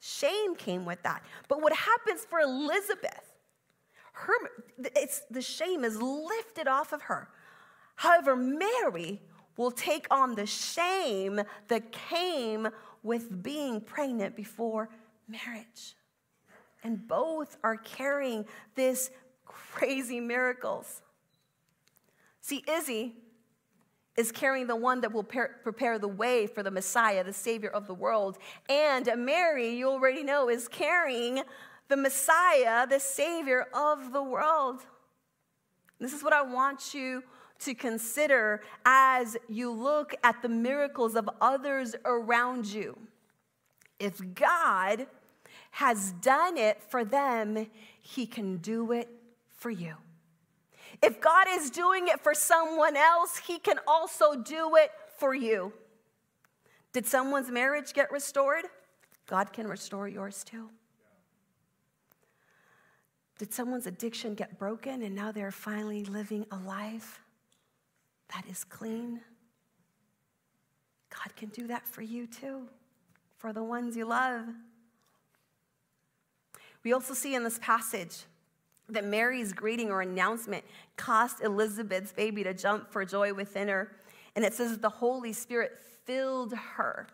Shame 0.00 0.54
came 0.56 0.84
with 0.84 1.02
that. 1.02 1.22
But 1.48 1.62
what 1.62 1.72
happens 1.72 2.24
for 2.24 2.40
Elizabeth, 2.40 3.34
her, 4.12 4.32
it's, 4.96 5.22
the 5.30 5.42
shame 5.42 5.84
is 5.84 6.00
lifted 6.00 6.68
off 6.68 6.92
of 6.92 7.02
her. 7.02 7.28
However, 7.96 8.34
Mary 8.34 9.20
will 9.56 9.70
take 9.70 10.06
on 10.10 10.34
the 10.34 10.46
shame 10.46 11.40
that 11.68 11.92
came 11.92 12.68
with 13.02 13.42
being 13.42 13.80
pregnant 13.80 14.34
before 14.34 14.88
marriage. 15.30 15.94
And 16.82 17.06
both 17.06 17.56
are 17.62 17.76
carrying 17.76 18.46
this 18.74 19.10
crazy 19.44 20.20
miracles. 20.20 21.02
See, 22.40 22.64
Izzy 22.68 23.14
is 24.16 24.32
carrying 24.32 24.66
the 24.66 24.76
one 24.76 25.00
that 25.02 25.12
will 25.12 25.24
prepare 25.24 25.98
the 25.98 26.08
way 26.08 26.46
for 26.46 26.62
the 26.62 26.70
Messiah, 26.70 27.22
the 27.22 27.32
Savior 27.32 27.70
of 27.70 27.86
the 27.86 27.94
world. 27.94 28.38
And 28.68 29.08
Mary, 29.18 29.74
you 29.76 29.88
already 29.88 30.22
know, 30.22 30.48
is 30.48 30.68
carrying 30.68 31.42
the 31.88 31.96
Messiah, 31.96 32.86
the 32.86 33.00
Savior 33.00 33.66
of 33.74 34.12
the 34.12 34.22
world. 34.22 34.80
This 35.98 36.12
is 36.12 36.22
what 36.22 36.32
I 36.32 36.42
want 36.42 36.94
you 36.94 37.22
to 37.60 37.74
consider 37.74 38.62
as 38.86 39.36
you 39.48 39.70
look 39.70 40.14
at 40.24 40.40
the 40.40 40.48
miracles 40.48 41.14
of 41.14 41.28
others 41.40 41.94
around 42.04 42.66
you. 42.66 42.98
If 43.98 44.34
God 44.34 45.06
has 45.70 46.12
done 46.20 46.56
it 46.56 46.82
for 46.82 47.04
them, 47.04 47.66
He 48.00 48.26
can 48.26 48.58
do 48.58 48.92
it 48.92 49.08
for 49.48 49.70
you. 49.70 49.94
If 51.02 51.20
God 51.20 51.46
is 51.48 51.70
doing 51.70 52.08
it 52.08 52.20
for 52.20 52.34
someone 52.34 52.96
else, 52.96 53.38
He 53.38 53.58
can 53.58 53.78
also 53.86 54.34
do 54.34 54.76
it 54.76 54.90
for 55.18 55.34
you. 55.34 55.72
Did 56.92 57.06
someone's 57.06 57.50
marriage 57.50 57.92
get 57.92 58.10
restored? 58.10 58.64
God 59.26 59.52
can 59.52 59.66
restore 59.68 60.08
yours 60.08 60.42
too. 60.42 60.70
Did 63.38 63.54
someone's 63.54 63.86
addiction 63.86 64.34
get 64.34 64.58
broken 64.58 65.02
and 65.02 65.14
now 65.14 65.32
they're 65.32 65.52
finally 65.52 66.04
living 66.04 66.44
a 66.50 66.56
life 66.56 67.20
that 68.34 68.44
is 68.50 68.64
clean? 68.64 69.20
God 71.10 71.34
can 71.36 71.48
do 71.48 71.66
that 71.68 71.86
for 71.86 72.02
you 72.02 72.26
too, 72.26 72.68
for 73.36 73.52
the 73.52 73.62
ones 73.62 73.96
you 73.96 74.04
love. 74.04 74.44
We 76.84 76.92
also 76.92 77.14
see 77.14 77.34
in 77.34 77.44
this 77.44 77.58
passage 77.58 78.24
that 78.88 79.04
Mary's 79.04 79.52
greeting 79.52 79.90
or 79.90 80.02
announcement 80.02 80.64
caused 80.96 81.42
Elizabeth's 81.42 82.12
baby 82.12 82.42
to 82.44 82.54
jump 82.54 82.90
for 82.90 83.04
joy 83.04 83.32
within 83.32 83.68
her. 83.68 83.92
And 84.34 84.44
it 84.44 84.54
says 84.54 84.72
that 84.72 84.82
the 84.82 84.88
Holy 84.88 85.32
Spirit 85.32 85.78
filled 86.04 86.54
her. 86.54 87.06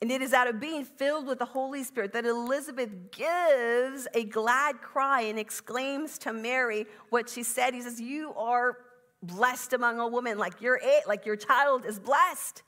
And 0.00 0.10
it 0.10 0.20
is 0.20 0.32
out 0.32 0.48
of 0.48 0.60
being 0.60 0.84
filled 0.84 1.26
with 1.26 1.38
the 1.38 1.46
Holy 1.46 1.82
Spirit 1.82 2.12
that 2.12 2.26
Elizabeth 2.26 2.90
gives 3.10 4.06
a 4.14 4.24
glad 4.24 4.80
cry 4.80 5.22
and 5.22 5.38
exclaims 5.38 6.18
to 6.18 6.32
Mary 6.32 6.86
what 7.10 7.28
she 7.28 7.42
said. 7.42 7.74
He 7.74 7.80
says, 7.80 8.00
You 8.00 8.34
are 8.34 8.76
blessed 9.22 9.72
among 9.72 10.00
all 10.00 10.10
women, 10.10 10.36
like 10.36 10.60
your 10.60 10.78
like 11.06 11.24
your 11.24 11.36
child 11.36 11.86
is 11.86 11.98
blessed. 11.98 12.62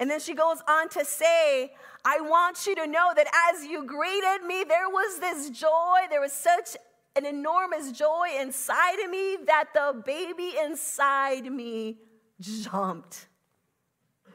And 0.00 0.10
then 0.10 0.18
she 0.18 0.34
goes 0.34 0.62
on 0.66 0.88
to 0.90 1.04
say, 1.04 1.72
I 2.04 2.20
want 2.22 2.66
you 2.66 2.74
to 2.74 2.86
know 2.86 3.12
that 3.14 3.26
as 3.52 3.66
you 3.66 3.84
greeted 3.84 4.46
me, 4.46 4.64
there 4.66 4.88
was 4.88 5.20
this 5.20 5.50
joy, 5.50 5.98
there 6.08 6.22
was 6.22 6.32
such 6.32 6.76
an 7.16 7.26
enormous 7.26 7.92
joy 7.92 8.28
inside 8.40 8.98
of 9.04 9.10
me 9.10 9.36
that 9.46 9.66
the 9.74 10.02
baby 10.04 10.54
inside 10.64 11.44
me 11.44 11.98
jumped. 12.40 13.26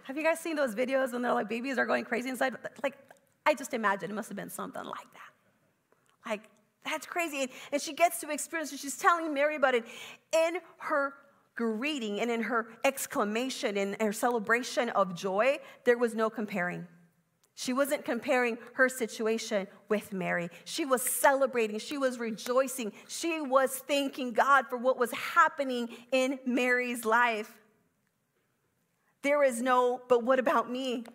Have 0.04 0.18
you 0.18 0.24
guys 0.24 0.40
seen 0.40 0.56
those 0.56 0.76
videos 0.76 1.14
when 1.14 1.24
they're 1.24 1.34
like 1.34 1.50
babies 1.50 1.80
are 1.80 1.88
going 1.88 2.06
crazy 2.06 2.30
inside? 2.30 2.56
Like, 2.84 2.96
I 3.48 3.56
just 3.56 3.74
imagine 3.74 4.12
it 4.12 4.14
must 4.14 4.30
have 4.30 4.38
been 4.38 4.52
something 4.52 4.84
like 4.84 5.14
that. 5.14 6.30
Like, 6.30 6.44
that's 6.84 7.08
crazy. 7.08 7.50
And 7.72 7.82
she 7.82 7.94
gets 7.94 8.20
to 8.20 8.30
experience 8.30 8.72
it. 8.72 8.80
She's 8.80 8.98
telling 8.98 9.34
Mary 9.34 9.56
about 9.56 9.74
it 9.74 9.86
in 10.32 10.60
her 10.78 11.16
greeting 11.56 12.20
and 12.20 12.30
in 12.30 12.44
her 12.44 12.68
exclamation 12.84 13.78
and 13.78 14.02
her 14.02 14.14
celebration 14.14 14.90
of 14.90 15.16
joy. 15.16 15.58
There 15.84 15.98
was 15.98 16.14
no 16.14 16.30
comparing. 16.30 16.88
She 17.58 17.72
wasn't 17.72 18.04
comparing 18.04 18.58
her 18.74 18.90
situation 18.90 19.68
with 19.88 20.12
Mary. 20.12 20.50
She 20.66 20.84
was 20.84 21.02
celebrating. 21.02 21.80
She 21.80 21.98
was 21.98 22.20
rejoicing. 22.20 22.92
She 23.08 23.40
was 23.40 23.72
thanking 23.88 24.34
God 24.34 24.68
for 24.70 24.78
what 24.78 25.00
was 25.00 25.12
happening 25.14 25.88
in 26.12 26.38
Mary's 26.46 27.06
life. 27.06 27.54
There 29.22 29.42
is 29.42 29.62
no, 29.62 30.02
but 30.10 30.24
what 30.24 30.38
about 30.38 30.70
me? 30.70 31.06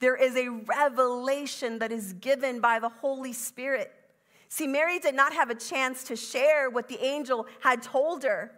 There 0.00 0.14
is 0.14 0.36
a 0.36 0.48
revelation 0.48 1.80
that 1.80 1.90
is 1.90 2.12
given 2.12 2.60
by 2.60 2.78
the 2.78 2.88
Holy 2.88 3.32
Spirit. 3.32 3.92
See, 4.48 4.68
Mary 4.68 5.00
did 5.00 5.16
not 5.16 5.32
have 5.32 5.50
a 5.50 5.54
chance 5.54 6.04
to 6.04 6.16
share 6.16 6.70
what 6.70 6.88
the 6.88 7.04
angel 7.04 7.46
had 7.60 7.82
told 7.82 8.22
her. 8.22 8.52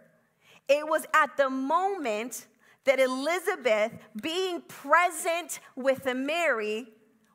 It 0.69 0.87
was 0.87 1.05
at 1.13 1.35
the 1.35 1.49
moment 1.49 2.45
that 2.85 2.99
Elizabeth, 2.99 3.91
being 4.21 4.61
present 4.61 5.59
with 5.75 6.05
Mary, 6.05 6.87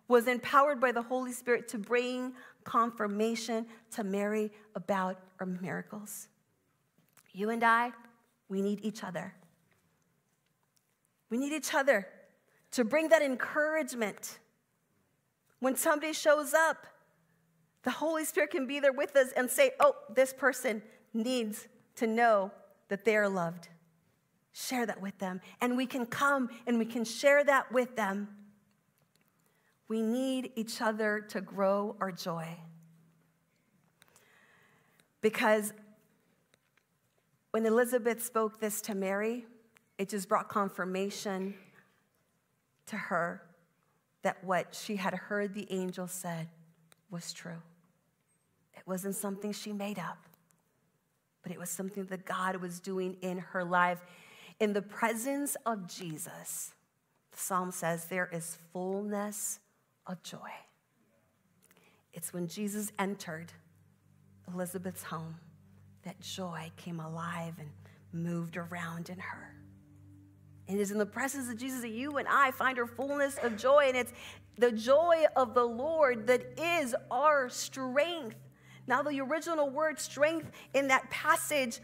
was 0.07 0.29
empowered 0.29 0.81
by 0.81 0.93
the 0.93 1.03
Holy 1.03 1.33
Spirit 1.33 1.67
to 1.69 1.79
bring 1.79 2.33
confirmation 2.63 3.67
to 3.91 4.05
Mary 4.05 4.53
about 4.77 5.19
her 5.37 5.47
miracles. 5.47 6.29
You 7.33 7.51
and 7.51 7.65
I, 7.65 7.93
we 8.49 8.63
need 8.63 8.81
each 8.83 9.03
other. 9.03 9.35
We 11.29 11.39
need 11.39 11.53
each 11.53 11.75
other 11.75 12.07
to 12.71 12.85
bring 12.85 13.09
that 13.09 13.23
encouragement. 13.23 14.39
When 15.59 15.75
somebody 15.75 16.13
shows 16.13 16.55
up, 16.55 16.87
the 17.83 17.91
Holy 17.91 18.25
Spirit 18.25 18.51
can 18.51 18.67
be 18.67 18.79
there 18.79 18.93
with 18.93 19.17
us 19.17 19.33
and 19.37 19.51
say, 19.51 19.73
Oh, 19.81 19.97
this 20.15 20.33
person 20.33 20.83
needs 21.13 21.67
to 21.97 22.07
know 22.07 22.53
that 22.95 23.05
they're 23.05 23.29
loved. 23.29 23.67
Share 24.53 24.87
that 24.87 25.03
with 25.03 25.19
them. 25.19 25.41
And 25.61 25.77
we 25.77 25.85
can 25.85 26.07
come 26.07 26.49
and 26.65 26.79
we 26.79 26.85
can 26.85 27.05
share 27.05 27.43
that 27.43 27.73
with 27.73 27.97
them. 27.97 28.29
We 29.89 30.01
need 30.01 30.53
each 30.55 30.81
other 30.81 31.21
to 31.31 31.41
grow 31.41 31.97
our 32.01 32.13
joy. 32.13 32.47
Because 35.21 35.73
when 37.51 37.67
Elizabeth 37.67 38.25
spoke 38.25 38.61
this 38.61 38.81
to 38.83 38.95
Mary, 38.95 39.45
it 39.99 40.09
just 40.09 40.29
brought 40.29 40.49
confirmation 40.49 41.55
to 42.87 42.97
her 42.97 43.43
that 44.23 44.45
what 44.45 44.73
she 44.73 44.95
had 44.95 45.15
heard 45.15 45.53
the 45.53 45.67
angel 45.69 46.07
said 46.07 46.49
was 47.11 47.33
true. 47.33 47.61
It 48.77 48.85
wasn't 48.87 49.17
something 49.17 49.51
she 49.51 49.73
made 49.73 49.99
up, 49.99 50.19
but 51.45 51.53
it 51.53 51.59
was 51.59 51.71
something 51.71 52.07
that 52.07 52.25
God 52.25 52.57
was 52.57 52.81
doing 52.81 53.17
in 53.23 53.39
her 53.39 53.63
life. 53.63 54.01
In 54.59 54.73
the 54.73 54.83
presence 54.83 55.57
of 55.65 55.87
Jesus, 55.87 56.75
the 57.31 57.39
psalm 57.39 57.71
says 57.71 58.07
there 58.07 58.29
is 58.33 58.59
fullness 58.73 59.61
of 60.07 60.21
joy. 60.25 60.51
It's 62.13 62.33
when 62.33 62.49
Jesus 62.49 62.91
entered 62.99 63.53
Elizabeth's 64.53 65.05
home 65.05 65.37
that 66.05 66.21
joy 66.21 66.71
came 66.77 67.01
alive 67.01 67.55
and 67.59 67.71
moved 68.13 68.57
around 68.57 69.11
in 69.11 69.19
her. 69.19 69.55
And 70.69 70.79
it 70.79 70.81
is 70.81 70.91
in 70.91 70.99
the 70.99 71.07
presence 71.07 71.51
of 71.51 71.59
Jesus 71.59 71.83
that 71.83 71.91
you 71.91 72.17
and 72.17 72.27
I 72.29 72.51
find 72.51 72.79
our 72.79 72.87
fullness 72.87 73.37
of 73.43 73.57
joy. 73.57 73.87
And 73.89 73.97
it's 73.97 74.13
the 74.57 74.73
joy 74.73 75.25
of 75.37 75.55
the 75.55 75.65
Lord 75.65 76.27
that 76.27 76.59
is 76.59 76.95
our 77.11 77.49
strength. 77.49 78.37
Now, 78.87 79.03
the 79.03 79.21
original 79.21 79.71
word 79.71 79.99
strength 79.99 80.51
in 80.75 80.89
that 80.89 81.09
passage 81.11 81.81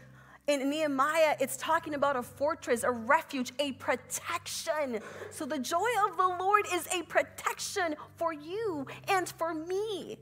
in 0.47 0.69
Nehemiah, 0.69 1.35
it's 1.39 1.57
talking 1.57 1.93
about 1.93 2.15
a 2.15 2.23
fortress, 2.23 2.83
a 2.83 2.91
refuge, 2.91 3.51
a 3.59 3.73
protection. 3.73 4.99
So 5.29 5.45
the 5.45 5.59
joy 5.59 5.89
of 6.07 6.17
the 6.17 6.27
Lord 6.27 6.65
is 6.73 6.87
a 6.87 7.03
protection 7.03 7.95
for 8.17 8.33
you 8.33 8.85
and 9.07 9.29
for 9.29 9.53
me. 9.53 10.17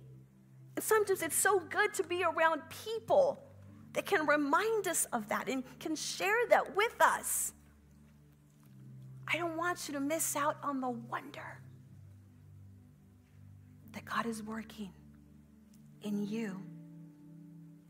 And 0.76 0.84
sometimes 0.84 1.22
it's 1.22 1.36
so 1.36 1.60
good 1.60 1.94
to 1.96 2.04
be 2.04 2.24
around 2.24 2.62
people 2.86 3.44
that 3.94 4.06
can 4.06 4.26
remind 4.28 4.88
us 4.88 5.06
of 5.12 5.28
that 5.30 5.50
and 5.50 5.64
can 5.80 5.96
share 5.96 6.48
that 6.50 6.76
with 6.76 6.96
us. 7.02 7.54
I 9.28 9.38
don't 9.38 9.58
want 9.58 9.88
you 9.88 9.94
to 9.94 10.00
miss 10.00 10.36
out 10.36 10.58
on 10.64 10.82
the 10.82 10.90
wonder 10.90 11.60
that 13.94 14.06
God 14.06 14.26
is 14.26 14.44
working 14.44 14.92
in 16.02 16.26
you, 16.28 16.62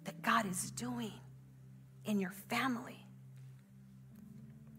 that 0.03 0.21
God 0.21 0.49
is 0.49 0.71
doing 0.71 1.13
in 2.05 2.19
your 2.19 2.33
family, 2.49 3.05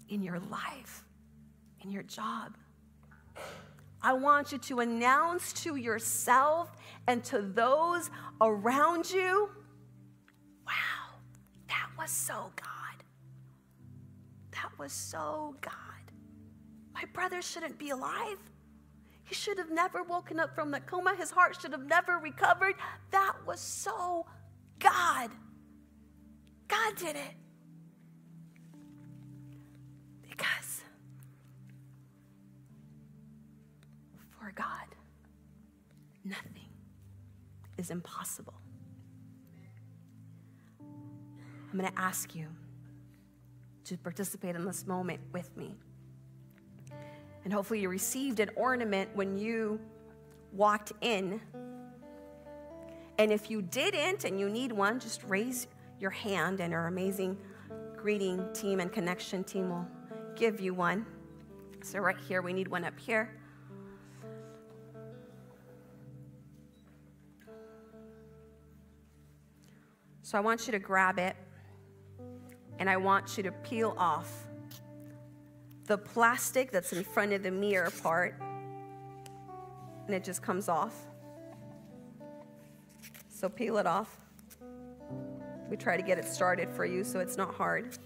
in 0.09 0.23
your 0.23 0.39
life, 0.39 1.05
in 1.83 1.91
your 1.91 2.03
job. 2.03 2.57
I 4.03 4.15
want 4.15 4.51
you 4.51 4.59
to 4.59 4.81
announce 4.81 5.53
to 5.65 5.77
yourself 5.77 6.71
and 7.07 7.23
to 7.25 7.43
those 7.43 8.11
around 8.41 9.11
you 9.11 9.51
wow, 10.67 11.15
that 11.69 11.89
was 11.99 12.11
so 12.11 12.53
God. 12.57 13.05
That 14.53 14.71
was 14.79 14.93
so 14.93 15.57
God. 15.61 15.73
My 16.95 17.05
brother 17.13 17.43
shouldn't 17.43 17.79
be 17.79 17.91
alive. 17.91 18.39
He 19.31 19.37
should 19.37 19.59
have 19.59 19.71
never 19.71 20.03
woken 20.03 20.41
up 20.41 20.57
from 20.57 20.73
the 20.73 20.81
coma. 20.81 21.15
His 21.15 21.31
heart 21.31 21.57
should 21.61 21.71
have 21.71 21.87
never 21.87 22.19
recovered. 22.19 22.75
That 23.13 23.37
was 23.47 23.61
so 23.61 24.27
God. 24.81 25.31
God 26.67 26.97
did 26.97 27.15
it. 27.15 27.37
Because 30.29 30.83
for 34.31 34.51
God, 34.53 34.67
nothing 36.25 36.71
is 37.79 37.93
impossible. 37.93 38.55
I'm 40.81 41.79
going 41.79 41.89
to 41.89 42.01
ask 42.01 42.35
you 42.35 42.49
to 43.85 43.97
participate 43.97 44.57
in 44.57 44.65
this 44.65 44.89
moment 44.89 45.21
with 45.33 45.57
me. 45.57 45.77
And 47.45 47.53
hopefully, 47.53 47.81
you 47.81 47.89
received 47.89 48.41
an 48.41 48.51
ornament 48.57 49.11
when 49.15 49.39
you 49.39 49.81
walked 50.53 50.93
in. 51.01 51.41
And 53.19 53.33
if 53.33 53.51
you 53.51 53.63
didn't 53.63 54.25
and 54.25 54.39
you 54.39 54.49
need 54.49 54.73
one, 54.73 55.01
just 55.01 55.23
raise 55.25 55.67
your 55.99 56.11
hand, 56.11 56.61
and 56.61 56.73
our 56.73 56.87
amazing 56.87 57.37
greeting 57.97 58.47
team 58.55 58.81
and 58.81 58.93
connection 58.93 59.45
team 59.45 59.71
will 59.71 59.87
give 60.35 60.61
you 60.61 60.75
one. 60.75 61.07
So, 61.83 61.99
right 61.99 62.17
here, 62.29 62.43
we 62.43 62.53
need 62.53 62.69
one 62.69 62.85
up 62.85 62.99
here. 62.99 63.35
So, 70.23 70.39
I 70.39 70.41
want 70.41 70.67
you 70.67 70.73
to 70.73 70.79
grab 70.79 71.19
it 71.19 71.37
and 72.79 72.89
I 72.89 72.97
want 72.97 73.37
you 73.37 73.43
to 73.43 73.53
peel 73.53 73.95
off 73.99 74.47
the 75.91 75.99
plastic 75.99 76.71
that's 76.71 76.93
in 76.93 77.03
front 77.03 77.33
of 77.33 77.43
the 77.43 77.51
mirror 77.51 77.91
part. 78.01 78.41
and 80.07 80.15
it 80.15 80.23
just 80.23 80.41
comes 80.41 80.69
off. 80.69 80.95
So 83.29 83.49
peel 83.49 83.77
it 83.77 83.89
off. 83.89 84.21
We 85.69 85.77
try 85.77 85.97
to 85.97 86.03
get 86.05 86.17
it 86.17 86.27
started 86.27 86.71
for 86.71 86.85
you 86.85 87.03
so 87.03 87.19
it's 87.19 87.37
not 87.37 87.53
hard. 87.53 87.99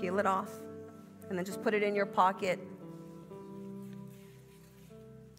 Peel 0.00 0.20
it 0.20 0.26
off, 0.26 0.50
and 1.28 1.36
then 1.36 1.44
just 1.44 1.62
put 1.64 1.74
it 1.74 1.82
in 1.82 1.96
your 1.96 2.06
pocket. 2.06 2.60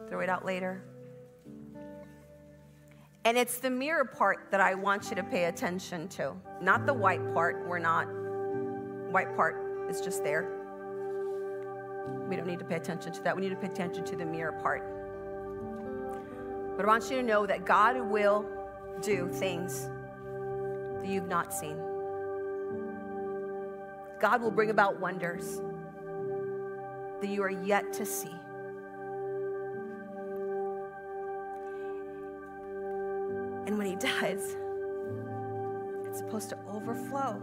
Throw 0.10 0.19
it 0.19 0.27
out 0.27 0.45
later. 0.45 0.84
And 3.23 3.38
it's 3.38 3.60
the 3.60 3.69
mirror 3.69 4.03
part 4.03 4.51
that 4.51 4.60
I 4.60 4.75
want 4.75 5.10
you 5.10 5.15
to 5.15 5.23
pay 5.23 5.45
attention 5.45 6.10
to, 6.10 6.34
not 6.62 6.86
the 6.86 6.93
white 6.93 7.34
part. 7.34 7.65
We're 7.65 7.79
not, 7.79 8.07
white 9.10 9.34
part 9.38 9.89
is 9.89 10.01
just 10.01 10.21
there. 10.25 10.61
We 12.27 12.35
don't 12.35 12.47
need 12.47 12.59
to 12.59 12.65
pay 12.65 12.75
attention 12.75 13.11
to 13.13 13.23
that. 13.23 13.35
We 13.35 13.41
need 13.41 13.49
to 13.49 13.55
pay 13.55 13.67
attention 13.67 14.03
to 14.05 14.15
the 14.15 14.25
mirror 14.25 14.53
part. 14.53 14.83
But 16.77 16.85
I 16.85 16.87
want 16.87 17.09
you 17.09 17.17
to 17.17 17.23
know 17.23 17.45
that 17.45 17.65
God 17.65 17.99
will 17.99 18.45
do 19.01 19.27
things 19.29 19.89
that 20.99 21.07
you've 21.07 21.27
not 21.27 21.53
seen. 21.53 21.77
God 24.19 24.41
will 24.41 24.51
bring 24.51 24.69
about 24.69 24.99
wonders 24.99 25.61
that 27.21 27.27
you 27.27 27.43
are 27.43 27.49
yet 27.49 27.91
to 27.93 28.05
see. 28.05 28.33
And 33.67 33.77
when 33.77 33.87
He 33.87 33.95
does, 34.21 34.55
it's 36.05 36.19
supposed 36.19 36.49
to 36.49 36.57
overflow, 36.69 37.41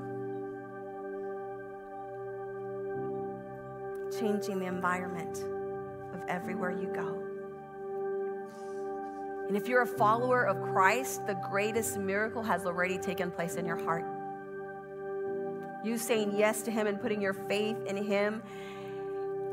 changing 4.18 4.58
the 4.58 4.66
environment 4.66 5.44
of 6.14 6.20
everywhere 6.28 6.70
you 6.70 6.88
go. 6.94 7.22
And 9.48 9.56
if 9.56 9.66
you're 9.66 9.82
a 9.82 9.86
follower 9.86 10.46
of 10.46 10.60
Christ, 10.72 11.26
the 11.26 11.34
greatest 11.50 11.98
miracle 11.98 12.42
has 12.42 12.66
already 12.66 12.98
taken 12.98 13.30
place 13.30 13.54
in 13.54 13.64
your 13.64 13.82
heart. 13.82 14.04
You 15.82 15.96
saying 15.96 16.34
yes 16.36 16.62
to 16.62 16.70
Him 16.70 16.86
and 16.86 17.00
putting 17.00 17.20
your 17.20 17.32
faith 17.32 17.76
in 17.86 17.96
Him. 17.96 18.42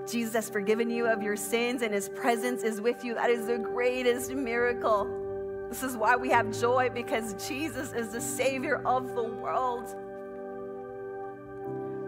Jesus 0.06 0.34
has 0.34 0.50
forgiven 0.50 0.90
you 0.90 1.08
of 1.08 1.24
your 1.24 1.38
sins 1.38 1.82
and 1.82 1.94
His 1.94 2.10
presence 2.10 2.64
is 2.64 2.82
with 2.82 3.06
you. 3.06 3.16
That 3.16 3.30
is 3.30 3.48
the 3.48 3.58
greatest 3.58 4.32
miracle. 4.32 5.08
This 5.70 5.82
is 5.82 5.96
why 5.96 6.16
we 6.16 6.30
have 6.30 6.58
joy 6.60 6.90
because 6.94 7.48
Jesus 7.48 7.94
is 7.94 8.10
the 8.10 8.22
Savior 8.22 8.82
of 8.86 9.16
the 9.16 9.24
world. 9.24 9.96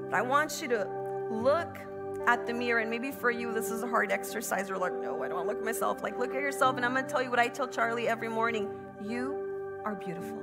But 0.10 0.18
I 0.18 0.22
want 0.22 0.62
you 0.62 0.68
to 0.70 0.88
look 1.30 1.78
at 2.28 2.46
the 2.46 2.54
mirror, 2.54 2.82
and 2.82 2.90
maybe 2.90 3.10
for 3.10 3.32
you, 3.32 3.54
this 3.54 3.72
is 3.72 3.82
a 3.84 3.88
hard 3.88 4.12
exercise. 4.12 4.68
You're 4.68 4.78
like, 4.78 4.94
no, 4.94 5.24
I 5.24 5.30
don't 5.30 5.38
want 5.38 5.48
to 5.48 5.54
look 5.54 5.58
at 5.60 5.64
myself. 5.64 6.04
Like, 6.04 6.20
look 6.20 6.36
at 6.36 6.42
yourself, 6.42 6.76
and 6.76 6.86
I'm 6.86 6.94
going 6.94 7.06
to 7.06 7.10
tell 7.10 7.24
you 7.24 7.30
what 7.30 7.40
I 7.40 7.48
tell 7.48 7.68
Charlie 7.68 8.10
every 8.10 8.28
morning 8.28 8.70
you 9.02 9.80
are 9.86 9.96
beautiful. 9.96 10.38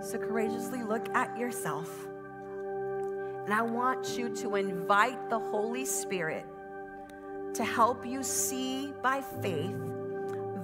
So 0.00 0.18
courageously 0.18 0.82
look 0.82 1.08
at 1.14 1.36
yourself. 1.36 1.90
And 3.44 3.54
I 3.54 3.62
want 3.62 4.18
you 4.18 4.28
to 4.36 4.56
invite 4.56 5.30
the 5.30 5.38
Holy 5.38 5.86
Spirit 5.86 6.44
to 7.54 7.64
help 7.64 8.06
you 8.06 8.22
see 8.22 8.92
by 9.02 9.22
faith 9.42 9.74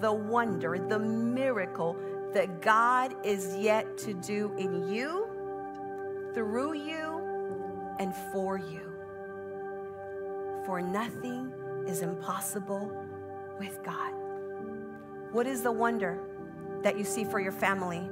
the 0.00 0.12
wonder, 0.12 0.78
the 0.78 0.98
miracle 0.98 1.96
that 2.34 2.60
God 2.60 3.14
is 3.24 3.56
yet 3.56 3.96
to 3.98 4.12
do 4.12 4.52
in 4.58 4.86
you, 4.92 5.26
through 6.34 6.74
you, 6.74 7.13
and 7.98 8.14
for 8.32 8.58
you. 8.58 8.80
For 10.66 10.80
nothing 10.80 11.52
is 11.86 12.02
impossible 12.02 12.90
with 13.58 13.82
God. 13.84 14.12
What 15.32 15.46
is 15.46 15.62
the 15.62 15.72
wonder 15.72 16.18
that 16.82 16.96
you 16.98 17.04
see 17.04 17.24
for 17.24 17.40
your 17.40 17.52
family? 17.52 18.08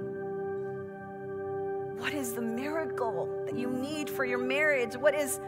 What 1.98 2.14
is 2.14 2.32
the 2.32 2.42
miracle 2.42 3.44
that 3.46 3.56
you 3.56 3.70
need 3.70 4.10
for 4.10 4.24
your 4.24 4.38
marriage? 4.38 4.96
What 4.96 5.14
is 5.14 5.40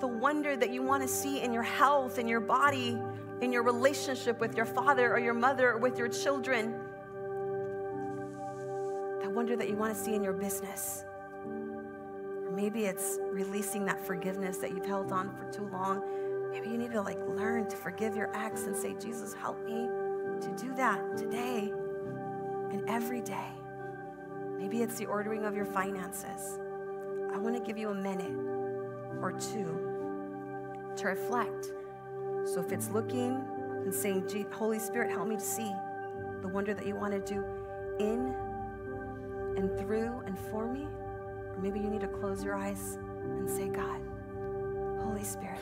the 0.00 0.06
wonder 0.06 0.56
that 0.56 0.70
you 0.70 0.82
want 0.82 1.02
to 1.02 1.08
see 1.08 1.40
in 1.40 1.52
your 1.52 1.62
health, 1.62 2.18
in 2.18 2.28
your 2.28 2.40
body, 2.40 2.98
in 3.40 3.52
your 3.52 3.62
relationship 3.62 4.40
with 4.40 4.56
your 4.56 4.66
father 4.66 5.12
or 5.12 5.18
your 5.18 5.34
mother 5.34 5.72
or 5.72 5.78
with 5.78 5.98
your 5.98 6.08
children? 6.08 6.74
That 9.20 9.32
wonder 9.32 9.56
that 9.56 9.68
you 9.68 9.76
want 9.76 9.96
to 9.96 10.00
see 10.00 10.14
in 10.14 10.22
your 10.22 10.32
business. 10.32 11.04
Maybe 12.60 12.84
it's 12.84 13.18
releasing 13.32 13.86
that 13.86 14.06
forgiveness 14.06 14.58
that 14.58 14.72
you've 14.72 14.84
held 14.84 15.12
on 15.12 15.34
for 15.34 15.50
too 15.50 15.66
long. 15.72 16.02
Maybe 16.52 16.68
you 16.68 16.76
need 16.76 16.92
to 16.92 17.00
like 17.00 17.18
learn 17.26 17.66
to 17.70 17.74
forgive 17.74 18.14
your 18.14 18.30
ex 18.36 18.64
and 18.64 18.76
say, 18.76 18.94
Jesus, 19.00 19.32
help 19.32 19.64
me 19.64 19.88
to 20.42 20.54
do 20.58 20.74
that 20.74 21.16
today 21.16 21.72
and 22.70 22.86
every 22.86 23.22
day. 23.22 23.48
Maybe 24.58 24.82
it's 24.82 24.96
the 24.96 25.06
ordering 25.06 25.46
of 25.46 25.56
your 25.56 25.64
finances. 25.64 26.58
I 27.32 27.38
want 27.38 27.56
to 27.56 27.62
give 27.62 27.78
you 27.78 27.88
a 27.88 27.94
minute 27.94 28.36
or 29.22 29.32
two 29.32 30.92
to 30.96 31.06
reflect. 31.06 31.72
So 32.44 32.60
if 32.60 32.72
it's 32.72 32.90
looking 32.90 33.42
and 33.84 33.94
saying, 33.94 34.28
Holy 34.52 34.78
Spirit, 34.78 35.10
help 35.10 35.28
me 35.28 35.36
to 35.36 35.40
see 35.40 35.72
the 36.42 36.48
wonder 36.48 36.74
that 36.74 36.86
you 36.86 36.94
want 36.94 37.14
to 37.14 37.20
do 37.20 37.42
in 37.98 38.34
and 39.56 39.78
through 39.78 40.20
and 40.26 40.38
for 40.50 40.70
me, 40.70 40.86
maybe 41.62 41.80
you 41.80 41.90
need 41.90 42.00
to 42.00 42.08
close 42.08 42.42
your 42.42 42.54
eyes 42.54 42.98
and 43.22 43.48
say, 43.48 43.68
God, 43.68 44.00
Holy 45.04 45.24
Spirit, 45.24 45.58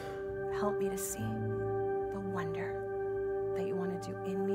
help 0.53 0.79
me 0.79 0.89
to 0.89 0.99
see 0.99 1.19
the 2.13 2.21
wonder 2.33 2.75
that 3.57 3.67
you 3.67 3.75
want 3.75 4.03
to 4.03 4.11
do 4.11 4.17
in 4.25 4.47
me, 4.47 4.48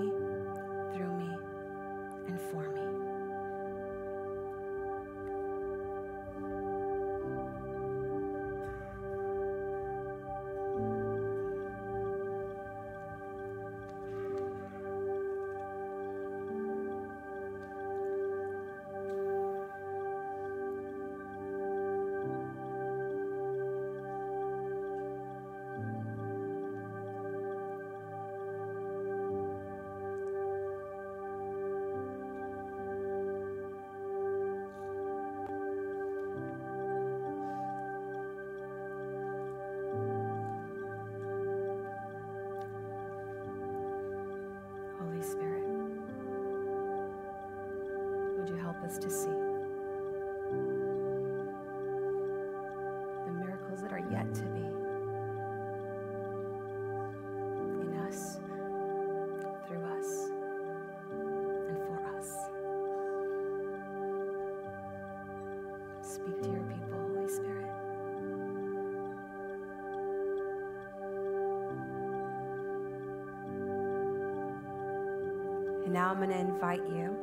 now 76.03 76.09
I'm 76.09 76.17
going 76.17 76.31
to 76.31 76.37
invite 76.37 76.85
you 76.89 77.17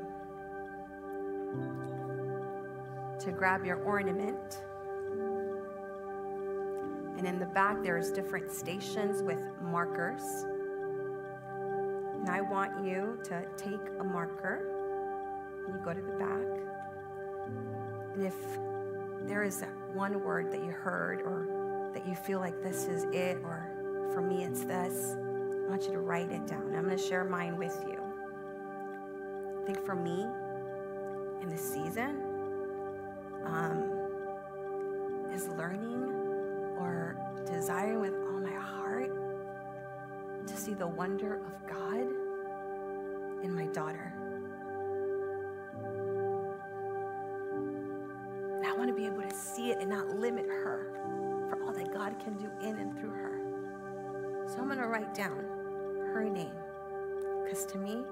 to 3.19 3.31
grab 3.31 3.67
your 3.67 3.77
ornament. 3.83 4.63
And 7.19 7.27
in 7.27 7.39
the 7.39 7.45
back, 7.45 7.83
there's 7.83 8.11
different 8.11 8.51
stations 8.51 9.23
with 9.23 9.43
markers. 9.61 10.23
And 12.21 12.31
I 12.31 12.41
want 12.41 12.83
you 12.83 13.19
to 13.25 13.45
take 13.59 13.87
a 13.99 14.05
marker 14.05 14.65
and 15.67 15.75
you 15.75 15.85
go 15.85 15.93
to 15.93 16.01
the 16.01 16.13
back. 16.13 16.49
And 18.15 18.25
if 18.25 18.37
there 19.29 19.43
is 19.43 19.63
one 19.93 20.25
word 20.25 20.51
that 20.53 20.65
you 20.65 20.71
heard 20.71 21.21
or 21.21 21.91
that 21.93 22.09
you 22.09 22.15
feel 22.15 22.39
like 22.39 22.63
this 22.63 22.87
is 22.87 23.05
it, 23.13 23.43
or 23.45 23.69
for 24.15 24.23
me 24.23 24.45
it's 24.45 24.65
this, 24.65 25.17
I 25.19 25.69
want 25.69 25.83
you 25.85 25.93
to 25.93 26.01
write 26.01 26.31
it 26.31 26.47
down. 26.47 26.75
I'm 26.75 26.87
going 26.87 26.97
to 26.97 27.03
share 27.03 27.25
mine 27.25 27.59
with 27.59 27.79
you. 27.87 28.00
I 29.61 29.67
think 29.67 29.85
for 29.85 29.95
me, 29.95 30.27
in 31.43 31.49
this 31.51 31.61
season, 31.61 32.23
um, 33.45 34.09
is 35.35 35.49
learning 35.49 36.05
or 36.79 37.17
desiring 37.47 38.01
with 38.01 38.15
all 38.15 38.41
my 38.41 38.53
heart 38.53 39.11
to 40.47 40.57
see 40.57 40.73
the 40.73 40.87
wonder 40.87 41.41
of 41.45 41.67
God 41.67 42.07
in 43.45 43.55
my 43.55 43.67
daughter. 43.67 44.13
I 48.67 48.73
want 48.77 48.89
to 48.89 48.95
be 48.95 49.07
able 49.07 49.23
to 49.23 49.35
see 49.35 49.71
it 49.71 49.79
and 49.81 49.91
not 49.91 50.09
limit 50.09 50.47
her 50.47 50.93
for 51.51 51.63
all 51.63 51.73
that 51.73 51.93
God 51.93 52.19
can 52.19 52.35
do 52.35 52.51
in 52.63 52.79
and 52.79 52.99
through 52.99 53.11
her. 53.11 53.41
So 54.47 54.59
I'm 54.59 54.67
going 54.67 54.79
to 54.79 54.87
write 54.87 55.15
down 55.15 55.45
her 56.15 56.25
name 56.25 56.53
because 57.43 57.67
to 57.67 57.79
me, 57.79 58.03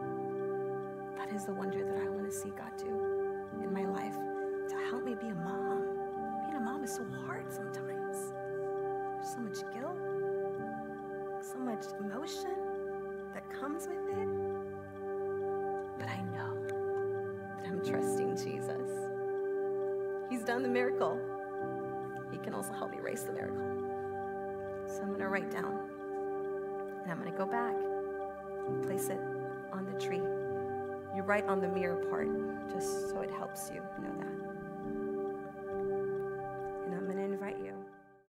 that 1.29 1.37
is 1.37 1.45
the 1.45 1.53
wonder 1.53 1.85
that 1.85 1.97
I 1.99 2.09
want 2.09 2.25
to 2.25 2.35
see 2.35 2.51
God 2.51 2.73
do 2.79 2.87
in 3.63 3.73
my 3.73 3.85
life 3.85 4.17
to 4.69 4.75
help 4.91 5.05
me 5.05 5.15
be 5.15 5.29
a 5.29 5.35
mom. 5.35 5.85
Being 6.43 6.57
a 6.57 6.61
mom 6.61 6.83
is 6.85 6.95
so 6.95 7.05
hard 7.27 7.53
sometimes. 7.53 8.33
There's 9.15 9.35
so 9.35 9.41
much 9.41 9.59
guilt, 9.75 9.99
so 11.43 11.59
much 11.59 11.85
emotion 12.01 12.57
that 13.35 13.49
comes 13.51 13.89
with 13.89 13.99
it. 13.99 14.29
But 15.99 16.09
I 16.09 16.23
know 16.33 16.65
that 17.59 17.67
I'm 17.67 17.85
trusting 17.85 18.37
Jesus. 18.37 18.91
He's 20.31 20.45
done 20.45 20.63
the 20.63 20.69
miracle. 20.69 21.21
He 22.33 22.39
can 22.39 22.55
also 22.55 22.73
help 22.73 22.93
me 22.93 22.99
raise 23.03 23.25
the 23.25 23.33
miracle. 23.33 23.67
So 24.87 25.03
I'm 25.03 25.09
going 25.09 25.21
to 25.21 25.29
write 25.29 25.51
down 25.51 25.79
and 27.03 27.13
I'm 27.13 27.19
going 27.19 27.31
to 27.31 27.37
go 27.37 27.47
back 27.47 27.75
and 28.67 28.83
place 28.83 29.09
it 29.09 29.21
on 29.73 29.85
the 29.85 29.99
tree. 30.01 30.23
Write 31.29 31.47
on 31.47 31.61
the 31.61 31.69
mirror 31.69 32.03
part 32.09 32.27
just 32.71 33.11
so 33.11 33.21
it 33.21 33.31
helps 33.31 33.69
you 33.69 33.83
know 34.03 34.15
that. 34.19 34.48